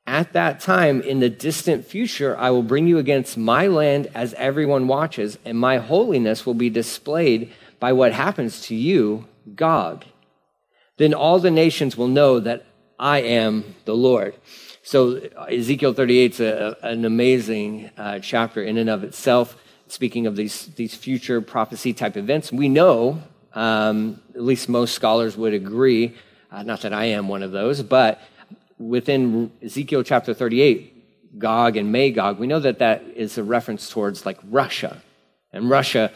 At 0.07 0.35
that 0.35 0.61
time, 0.61 1.01
in 1.01 1.21
the 1.21 1.31
distant 1.31 1.85
future, 1.85 2.37
I 2.37 2.51
will 2.51 2.63
bring 2.63 2.87
you 2.87 2.99
against 2.99 3.37
my 3.37 3.67
land 3.67 4.09
as 4.15 4.35
everyone 4.35 4.87
watches, 4.87 5.39
and 5.45 5.59
my 5.59 5.79
holiness 5.79 6.47
will 6.47 6.55
be 6.55 6.71
displayed 6.71 7.53
by 7.81 7.93
what 7.93 8.13
happens 8.13 8.61
to 8.63 8.75
you, 8.75 9.27
Gog. 9.55 10.05
Then 10.99 11.13
all 11.13 11.39
the 11.39 11.51
nations 11.51 11.97
will 11.97 12.09
know 12.09 12.39
that 12.39 12.67
I 12.99 13.19
am 13.19 13.75
the 13.85 13.97
Lord. 13.97 14.35
So, 14.83 15.17
Ezekiel 15.51 15.93
38 15.93 16.41
is 16.41 16.77
an 16.83 17.05
amazing 17.05 17.91
uh, 17.97 18.21
chapter 18.21 18.63
in 18.63 18.79
and 18.79 18.89
of 18.89 19.03
itself, 19.03 19.57
speaking 19.89 20.27
of 20.27 20.37
these, 20.37 20.67
these 20.77 20.95
future 20.95 21.41
prophecy 21.41 21.93
type 21.93 22.17
events. 22.17 22.53
We 22.53 22.69
know 22.69 23.23
um, 23.57 24.21
at 24.35 24.43
least 24.43 24.69
most 24.69 24.95
scholars 24.95 25.37
would 25.37 25.55
agree, 25.55 26.15
uh, 26.53 26.63
not 26.63 26.83
that 26.83 26.93
I 26.93 27.07
am 27.07 27.27
one 27.27 27.43
of 27.43 27.53
those, 27.53 27.83
but 27.83 28.21
within 28.79 29.51
Ezekiel 29.63 30.03
chapter 30.03 30.35
38, 30.35 31.39
Gog 31.39 31.77
and 31.77 31.91
Magog, 31.91 32.39
we 32.39 32.47
know 32.47 32.61
that 32.61 32.79
that 32.79 33.03
is 33.15 33.39
a 33.39 33.43
reference 33.43 33.89
towards 33.89 34.27
like 34.27 34.39
Russia. 34.45 35.03
And 35.53 35.71
Russia 35.71 36.13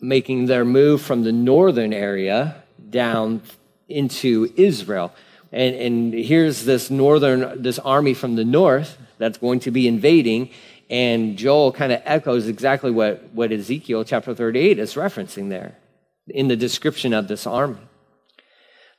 making 0.00 0.46
their 0.46 0.64
move 0.64 1.00
from 1.00 1.24
the 1.24 1.32
northern 1.32 1.94
area 1.94 2.62
down 2.90 3.40
into 3.88 4.52
Israel. 4.56 5.12
And, 5.52 5.74
and 5.74 6.12
here's 6.12 6.66
this 6.66 6.90
northern, 6.90 7.62
this 7.62 7.78
army 7.78 8.12
from 8.12 8.36
the 8.36 8.44
north 8.44 8.98
that's 9.16 9.38
going 9.38 9.60
to 9.60 9.70
be 9.70 9.88
invading. 9.88 10.50
And 10.90 11.38
Joel 11.38 11.72
kind 11.72 11.92
of 11.92 12.02
echoes 12.04 12.46
exactly 12.46 12.90
what, 12.90 13.22
what 13.32 13.52
Ezekiel 13.52 14.04
chapter 14.04 14.34
38 14.34 14.78
is 14.78 14.94
referencing 14.94 15.48
there 15.48 15.76
in 16.28 16.48
the 16.48 16.56
description 16.56 17.12
of 17.12 17.28
this 17.28 17.46
army. 17.46 17.80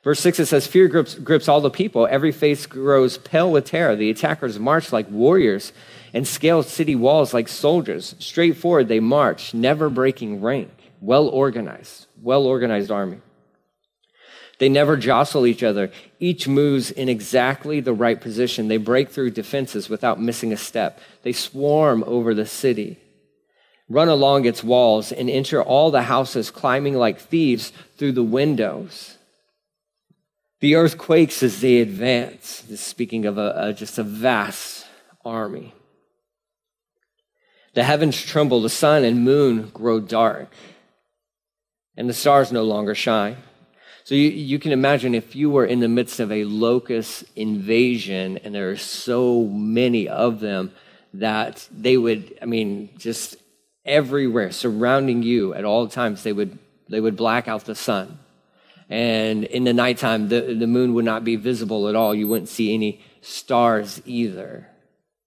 Verse 0.04 0.20
6, 0.20 0.38
it 0.38 0.46
says, 0.46 0.68
Fear 0.68 0.86
grips, 0.86 1.14
grips 1.16 1.48
all 1.48 1.60
the 1.60 1.68
people. 1.68 2.06
Every 2.08 2.30
face 2.30 2.64
grows 2.66 3.18
pale 3.18 3.50
with 3.50 3.64
terror. 3.64 3.96
The 3.96 4.10
attackers 4.10 4.56
march 4.56 4.92
like 4.92 5.10
warriors 5.10 5.72
and 6.14 6.28
scale 6.28 6.62
city 6.62 6.94
walls 6.94 7.34
like 7.34 7.48
soldiers. 7.48 8.14
Straight 8.20 8.56
forward 8.56 8.86
they 8.86 9.00
march, 9.00 9.52
never 9.52 9.90
breaking 9.90 10.40
rank. 10.40 10.70
Well 11.00 11.26
organized, 11.26 12.06
well 12.22 12.46
organized 12.46 12.90
army. 12.92 13.18
They 14.58 14.68
never 14.68 14.96
jostle 14.96 15.44
each 15.44 15.62
other. 15.62 15.90
Each 16.20 16.46
moves 16.46 16.90
in 16.90 17.08
exactly 17.08 17.80
the 17.80 17.92
right 17.92 18.20
position. 18.20 18.68
They 18.68 18.78
break 18.78 19.10
through 19.10 19.32
defenses 19.32 19.88
without 19.88 20.22
missing 20.22 20.52
a 20.52 20.56
step. 20.56 21.00
They 21.22 21.32
swarm 21.32 22.04
over 22.06 22.32
the 22.32 22.46
city 22.46 22.98
run 23.88 24.08
along 24.08 24.44
its 24.44 24.64
walls, 24.64 25.12
and 25.12 25.30
enter 25.30 25.62
all 25.62 25.90
the 25.90 26.02
houses, 26.02 26.50
climbing 26.50 26.94
like 26.94 27.20
thieves 27.20 27.72
through 27.96 28.12
the 28.12 28.22
windows. 28.22 29.16
The 30.60 30.74
earth 30.74 30.98
quakes 30.98 31.42
as 31.42 31.60
they 31.60 31.78
advance. 31.78 32.62
This 32.62 32.80
is 32.80 32.86
speaking 32.86 33.26
of 33.26 33.38
a, 33.38 33.52
a, 33.56 33.72
just 33.72 33.98
a 33.98 34.02
vast 34.02 34.86
army. 35.24 35.74
The 37.74 37.84
heavens 37.84 38.20
tremble, 38.20 38.62
the 38.62 38.70
sun 38.70 39.04
and 39.04 39.22
moon 39.22 39.70
grow 39.74 40.00
dark, 40.00 40.50
and 41.96 42.08
the 42.08 42.14
stars 42.14 42.50
no 42.50 42.64
longer 42.64 42.94
shine. 42.94 43.36
So 44.04 44.14
you, 44.14 44.30
you 44.30 44.58
can 44.58 44.72
imagine 44.72 45.14
if 45.14 45.36
you 45.36 45.50
were 45.50 45.66
in 45.66 45.80
the 45.80 45.88
midst 45.88 46.20
of 46.20 46.32
a 46.32 46.44
locust 46.44 47.24
invasion, 47.36 48.38
and 48.38 48.54
there 48.54 48.70
are 48.70 48.76
so 48.76 49.44
many 49.44 50.08
of 50.08 50.40
them 50.40 50.72
that 51.12 51.68
they 51.70 51.96
would, 51.96 52.38
I 52.40 52.46
mean, 52.46 52.90
just 52.96 53.36
everywhere 53.86 54.50
surrounding 54.50 55.22
you 55.22 55.54
at 55.54 55.64
all 55.64 55.88
times. 55.88 56.22
They 56.22 56.32
would, 56.32 56.58
they 56.88 57.00
would 57.00 57.16
black 57.16 57.48
out 57.48 57.64
the 57.64 57.74
sun. 57.74 58.18
And 58.88 59.44
in 59.44 59.64
the 59.64 59.72
nighttime, 59.72 60.28
the, 60.28 60.40
the 60.40 60.66
moon 60.66 60.94
would 60.94 61.04
not 61.04 61.24
be 61.24 61.36
visible 61.36 61.88
at 61.88 61.96
all. 61.96 62.14
You 62.14 62.28
wouldn't 62.28 62.48
see 62.48 62.74
any 62.74 63.00
stars 63.20 64.00
either 64.04 64.68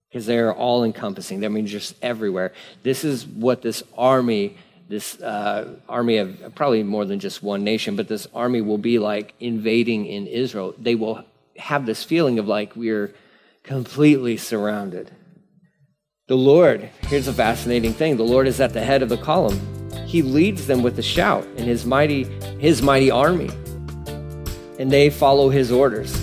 because 0.09 0.25
they're 0.25 0.53
all 0.53 0.83
encompassing. 0.83 1.41
That 1.41 1.51
means 1.51 1.71
just 1.71 1.95
everywhere. 2.01 2.53
This 2.83 3.03
is 3.03 3.27
what 3.27 3.61
this 3.61 3.83
army, 3.97 4.57
this 4.87 5.21
uh, 5.21 5.75
army 5.89 6.17
of 6.17 6.55
probably 6.55 6.83
more 6.83 7.05
than 7.05 7.19
just 7.19 7.43
one 7.43 7.63
nation, 7.63 7.95
but 7.95 8.07
this 8.07 8.27
army 8.33 8.61
will 8.61 8.77
be 8.77 8.97
like 8.97 9.33
invading 9.39 10.05
in 10.05 10.25
Israel. 10.27 10.73
They 10.77 10.95
will 10.95 11.23
have 11.57 11.85
this 11.85 12.03
feeling 12.03 12.39
of 12.39 12.47
like 12.47 12.75
we're 12.75 13.13
completely 13.63 14.37
surrounded. 14.37 15.11
The 16.29 16.37
Lord, 16.37 16.87
here's 17.07 17.27
a 17.27 17.33
fascinating 17.33 17.91
thing. 17.91 18.15
The 18.15 18.23
Lord 18.23 18.47
is 18.47 18.61
at 18.61 18.71
the 18.71 18.83
head 18.83 19.01
of 19.01 19.09
the 19.09 19.17
column. 19.17 19.59
He 20.05 20.21
leads 20.21 20.67
them 20.67 20.83
with 20.83 20.99
a 20.99 21.01
shout 21.01 21.43
in 21.57 21.65
his 21.65 21.87
mighty 21.87 22.25
his 22.59 22.83
mighty 22.83 23.09
army. 23.09 23.49
And 24.77 24.91
they 24.91 25.09
follow 25.09 25.49
his 25.49 25.71
orders. 25.71 26.15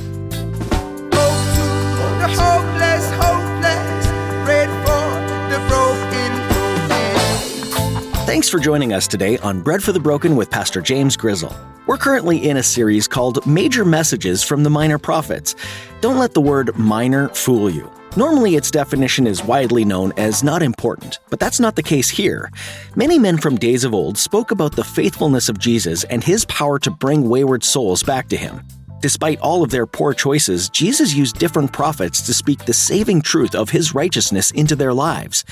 Thanks 8.36 8.50
for 8.50 8.58
joining 8.58 8.92
us 8.92 9.08
today 9.08 9.38
on 9.38 9.62
Bread 9.62 9.82
for 9.82 9.92
the 9.92 9.98
Broken 9.98 10.36
with 10.36 10.50
Pastor 10.50 10.82
James 10.82 11.16
Grizzle. 11.16 11.56
We're 11.86 11.96
currently 11.96 12.50
in 12.50 12.58
a 12.58 12.62
series 12.62 13.08
called 13.08 13.46
Major 13.46 13.82
Messages 13.82 14.42
from 14.42 14.62
the 14.62 14.68
Minor 14.68 14.98
Prophets. 14.98 15.54
Don't 16.02 16.18
let 16.18 16.34
the 16.34 16.42
word 16.42 16.76
minor 16.76 17.30
fool 17.30 17.70
you. 17.70 17.90
Normally, 18.14 18.54
its 18.56 18.70
definition 18.70 19.26
is 19.26 19.42
widely 19.42 19.86
known 19.86 20.12
as 20.18 20.44
not 20.44 20.62
important, 20.62 21.18
but 21.30 21.40
that's 21.40 21.60
not 21.60 21.76
the 21.76 21.82
case 21.82 22.10
here. 22.10 22.50
Many 22.94 23.18
men 23.18 23.38
from 23.38 23.56
days 23.56 23.84
of 23.84 23.94
old 23.94 24.18
spoke 24.18 24.50
about 24.50 24.76
the 24.76 24.84
faithfulness 24.84 25.48
of 25.48 25.58
Jesus 25.58 26.04
and 26.04 26.22
his 26.22 26.44
power 26.44 26.78
to 26.80 26.90
bring 26.90 27.30
wayward 27.30 27.64
souls 27.64 28.02
back 28.02 28.28
to 28.28 28.36
him. 28.36 28.60
Despite 29.00 29.40
all 29.40 29.62
of 29.62 29.70
their 29.70 29.86
poor 29.86 30.12
choices, 30.12 30.68
Jesus 30.68 31.14
used 31.14 31.38
different 31.38 31.72
prophets 31.72 32.20
to 32.22 32.34
speak 32.34 32.66
the 32.66 32.74
saving 32.74 33.22
truth 33.22 33.54
of 33.54 33.70
his 33.70 33.94
righteousness 33.94 34.50
into 34.50 34.76
their 34.76 34.92
lives. 34.92 35.44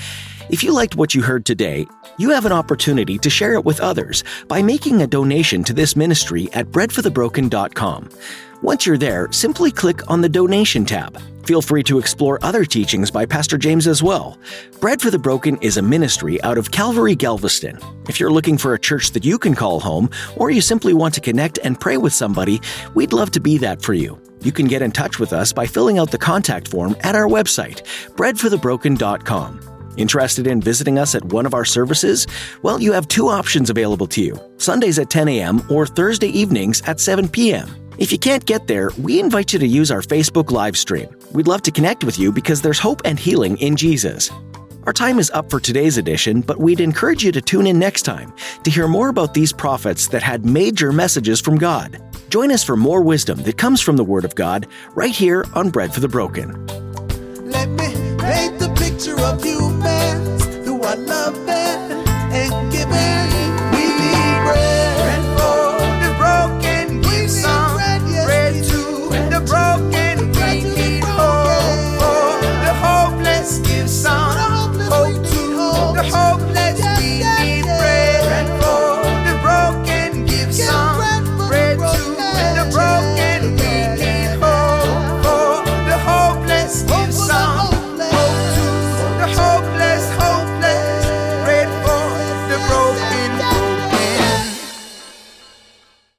If 0.49 0.63
you 0.63 0.73
liked 0.73 0.95
what 0.95 1.15
you 1.15 1.21
heard 1.21 1.45
today, 1.45 1.87
you 2.17 2.29
have 2.29 2.45
an 2.45 2.51
opportunity 2.51 3.17
to 3.17 3.29
share 3.29 3.53
it 3.53 3.65
with 3.65 3.79
others 3.79 4.23
by 4.47 4.61
making 4.61 5.01
a 5.01 5.07
donation 5.07 5.63
to 5.63 5.73
this 5.73 5.95
ministry 5.95 6.49
at 6.53 6.67
breadforthebroken.com. 6.67 8.09
Once 8.61 8.85
you're 8.85 8.97
there, 8.97 9.27
simply 9.31 9.71
click 9.71 10.09
on 10.09 10.21
the 10.21 10.29
donation 10.29 10.85
tab. 10.85 11.19
Feel 11.45 11.61
free 11.61 11.83
to 11.83 11.99
explore 11.99 12.39
other 12.43 12.63
teachings 12.63 13.11
by 13.11 13.25
Pastor 13.25 13.57
James 13.57 13.87
as 13.87 14.01
well. 14.01 14.39
Bread 14.79 15.01
for 15.01 15.11
the 15.11 15.19
Broken 15.19 15.57
is 15.61 15.77
a 15.77 15.81
ministry 15.81 16.41
out 16.43 16.57
of 16.57 16.71
Calvary 16.71 17.15
Galveston. 17.15 17.79
If 18.07 18.19
you're 18.19 18.31
looking 18.31 18.57
for 18.57 18.73
a 18.73 18.79
church 18.79 19.11
that 19.11 19.25
you 19.25 19.37
can 19.37 19.55
call 19.55 19.79
home, 19.79 20.09
or 20.37 20.51
you 20.51 20.61
simply 20.61 20.93
want 20.93 21.13
to 21.15 21.21
connect 21.21 21.59
and 21.63 21.79
pray 21.79 21.97
with 21.97 22.13
somebody, 22.13 22.61
we'd 22.93 23.13
love 23.13 23.31
to 23.31 23.39
be 23.39 23.57
that 23.59 23.81
for 23.81 23.93
you. 23.93 24.19
You 24.41 24.51
can 24.51 24.67
get 24.67 24.81
in 24.81 24.91
touch 24.91 25.19
with 25.19 25.33
us 25.33 25.53
by 25.53 25.65
filling 25.65 25.97
out 25.97 26.11
the 26.11 26.17
contact 26.17 26.67
form 26.67 26.95
at 27.01 27.15
our 27.15 27.27
website, 27.27 27.81
breadforthebroken.com. 28.15 29.74
Interested 29.97 30.47
in 30.47 30.61
visiting 30.61 30.99
us 30.99 31.15
at 31.15 31.23
one 31.25 31.45
of 31.45 31.53
our 31.53 31.65
services? 31.65 32.27
Well, 32.61 32.81
you 32.81 32.91
have 32.91 33.07
two 33.07 33.29
options 33.29 33.69
available 33.69 34.07
to 34.07 34.21
you 34.21 34.39
Sundays 34.57 34.99
at 34.99 35.09
10 35.09 35.27
a.m. 35.27 35.63
or 35.69 35.85
Thursday 35.85 36.27
evenings 36.27 36.81
at 36.81 36.99
7 36.99 37.27
p.m. 37.29 37.69
If 37.97 38.11
you 38.11 38.19
can't 38.19 38.45
get 38.45 38.67
there, 38.67 38.91
we 38.99 39.19
invite 39.19 39.53
you 39.53 39.59
to 39.59 39.67
use 39.67 39.89
our 39.89 40.01
Facebook 40.01 40.51
live 40.51 40.77
stream. 40.77 41.07
We'd 41.31 41.47
love 41.47 41.61
to 41.63 41.71
connect 41.71 42.03
with 42.03 42.19
you 42.19 42.31
because 42.31 42.61
there's 42.61 42.79
hope 42.79 43.01
and 43.05 43.17
healing 43.17 43.57
in 43.57 43.77
Jesus. 43.77 44.29
Our 44.85 44.93
time 44.93 45.17
is 45.17 45.31
up 45.31 45.49
for 45.49 45.59
today's 45.59 45.97
edition, 45.97 46.41
but 46.41 46.59
we'd 46.59 46.79
encourage 46.79 47.23
you 47.23 47.31
to 47.31 47.41
tune 47.41 47.65
in 47.65 47.79
next 47.79 48.03
time 48.03 48.33
to 48.63 48.69
hear 48.69 48.87
more 48.87 49.09
about 49.09 49.33
these 49.33 49.51
prophets 49.51 50.07
that 50.09 50.21
had 50.21 50.45
major 50.45 50.91
messages 50.91 51.41
from 51.41 51.57
God. 51.57 51.99
Join 52.29 52.51
us 52.51 52.63
for 52.63 52.75
more 52.75 53.01
wisdom 53.01 53.41
that 53.43 53.57
comes 53.57 53.81
from 53.81 53.97
the 53.97 54.03
Word 54.03 54.25
of 54.25 54.35
God 54.35 54.67
right 54.93 55.11
here 55.11 55.45
on 55.53 55.69
Bread 55.69 55.93
for 55.93 56.01
the 56.01 56.07
Broken. 56.07 56.84
Picture 58.95 59.19
of 59.19 59.45
you, 59.45 59.94